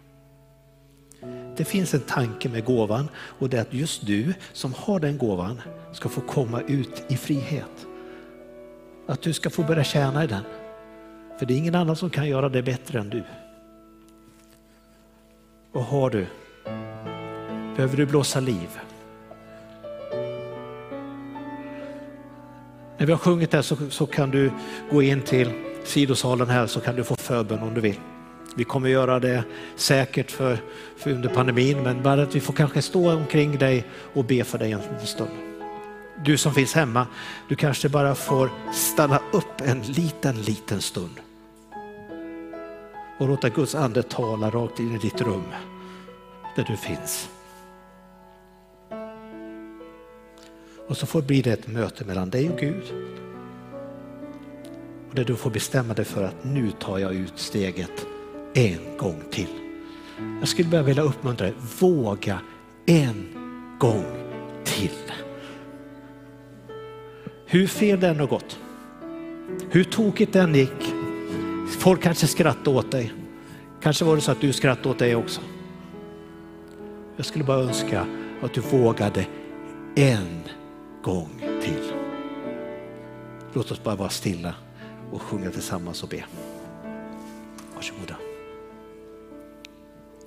Det 1.57 1.65
finns 1.65 1.93
en 1.93 1.99
tanke 1.99 2.49
med 2.49 2.65
gåvan 2.65 3.09
och 3.15 3.49
det 3.49 3.57
är 3.57 3.61
att 3.61 3.73
just 3.73 4.05
du 4.05 4.33
som 4.53 4.73
har 4.73 4.99
den 4.99 5.17
gåvan 5.17 5.61
ska 5.91 6.09
få 6.09 6.21
komma 6.21 6.61
ut 6.61 7.03
i 7.07 7.17
frihet. 7.17 7.87
Att 9.07 9.21
du 9.21 9.33
ska 9.33 9.49
få 9.49 9.63
börja 9.63 9.83
tjäna 9.83 10.23
i 10.23 10.27
den. 10.27 10.43
För 11.39 11.45
det 11.45 11.53
är 11.53 11.57
ingen 11.57 11.75
annan 11.75 11.95
som 11.95 12.09
kan 12.09 12.27
göra 12.27 12.49
det 12.49 12.63
bättre 12.63 12.99
än 12.99 13.09
du. 13.09 13.23
Vad 15.71 15.83
har 15.83 16.09
du? 16.09 16.27
Behöver 17.75 17.97
du 17.97 18.05
blåsa 18.05 18.39
liv? 18.39 18.79
När 22.97 23.05
vi 23.05 23.11
har 23.11 23.19
sjungit 23.19 23.53
här 23.53 23.61
så, 23.61 23.75
så 23.89 24.05
kan 24.05 24.31
du 24.31 24.51
gå 24.91 25.01
in 25.01 25.21
till 25.21 25.51
sidosalen 25.83 26.49
här 26.49 26.67
så 26.67 26.79
kan 26.79 26.95
du 26.95 27.03
få 27.03 27.15
förbön 27.15 27.59
om 27.59 27.73
du 27.73 27.81
vill. 27.81 27.99
Vi 28.55 28.63
kommer 28.63 28.89
göra 28.89 29.19
det 29.19 29.43
säkert 29.75 30.31
för, 30.31 30.57
för 30.97 31.11
under 31.11 31.29
pandemin, 31.29 31.83
men 31.83 32.03
bara 32.03 32.23
att 32.23 32.35
vi 32.35 32.39
får 32.39 32.53
kanske 32.53 32.81
stå 32.81 33.13
omkring 33.13 33.57
dig 33.57 33.83
och 34.13 34.25
be 34.25 34.43
för 34.43 34.57
dig 34.57 34.71
en 34.71 34.81
stund. 35.03 35.29
Du 36.25 36.37
som 36.37 36.53
finns 36.53 36.73
hemma, 36.73 37.07
du 37.49 37.55
kanske 37.55 37.89
bara 37.89 38.15
får 38.15 38.49
stanna 38.73 39.19
upp 39.33 39.61
en 39.61 39.81
liten, 39.81 40.41
liten 40.41 40.81
stund 40.81 41.19
och 43.17 43.27
låta 43.27 43.49
Guds 43.49 43.75
ande 43.75 44.03
tala 44.03 44.49
rakt 44.49 44.79
in 44.79 44.95
i 44.95 44.97
ditt 44.97 45.21
rum 45.21 45.43
där 46.55 46.63
du 46.63 46.77
finns. 46.77 47.29
Och 50.87 50.97
så 50.97 51.05
får 51.05 51.21
det 51.21 51.27
bli 51.27 51.41
det 51.41 51.51
ett 51.51 51.67
möte 51.67 52.05
mellan 52.05 52.29
dig 52.29 52.49
och 52.49 52.59
Gud. 52.59 52.83
Och 55.09 55.15
där 55.15 55.23
du 55.23 55.35
får 55.35 55.49
bestämma 55.49 55.93
dig 55.93 56.05
för 56.05 56.23
att 56.23 56.43
nu 56.43 56.71
tar 56.71 56.97
jag 56.97 57.13
ut 57.13 57.33
steget 57.35 58.05
en 58.55 58.97
gång 58.97 59.21
till. 59.31 59.47
Jag 60.39 60.47
skulle 60.47 60.69
bara 60.69 60.81
vilja 60.81 61.03
uppmuntra 61.03 61.47
dig, 61.47 61.55
våga 61.79 62.39
en 62.85 63.27
gång 63.79 64.05
till. 64.63 65.11
Hur 67.45 67.67
fel 67.67 67.99
det 67.99 68.07
än 68.07 68.19
har 68.19 68.27
gått, 68.27 68.59
hur 69.69 69.83
tokigt 69.83 70.33
den 70.33 70.55
gick, 70.55 70.93
folk 71.79 72.01
kanske 72.01 72.27
skrattade 72.27 72.77
åt 72.77 72.91
dig. 72.91 73.13
Kanske 73.81 74.05
var 74.05 74.15
det 74.15 74.21
så 74.21 74.31
att 74.31 74.41
du 74.41 74.53
skrattade 74.53 74.89
åt 74.89 74.99
dig 74.99 75.15
också. 75.15 75.41
Jag 77.15 77.25
skulle 77.25 77.43
bara 77.43 77.59
önska 77.59 78.05
att 78.41 78.53
du 78.53 78.61
vågade 78.61 79.25
en 79.95 80.43
gång 81.03 81.29
till. 81.61 81.91
Låt 83.53 83.71
oss 83.71 83.83
bara 83.83 83.95
vara 83.95 84.09
stilla 84.09 84.53
och 85.11 85.21
sjunga 85.21 85.51
tillsammans 85.51 86.03
och 86.03 86.09
be. 86.09 86.23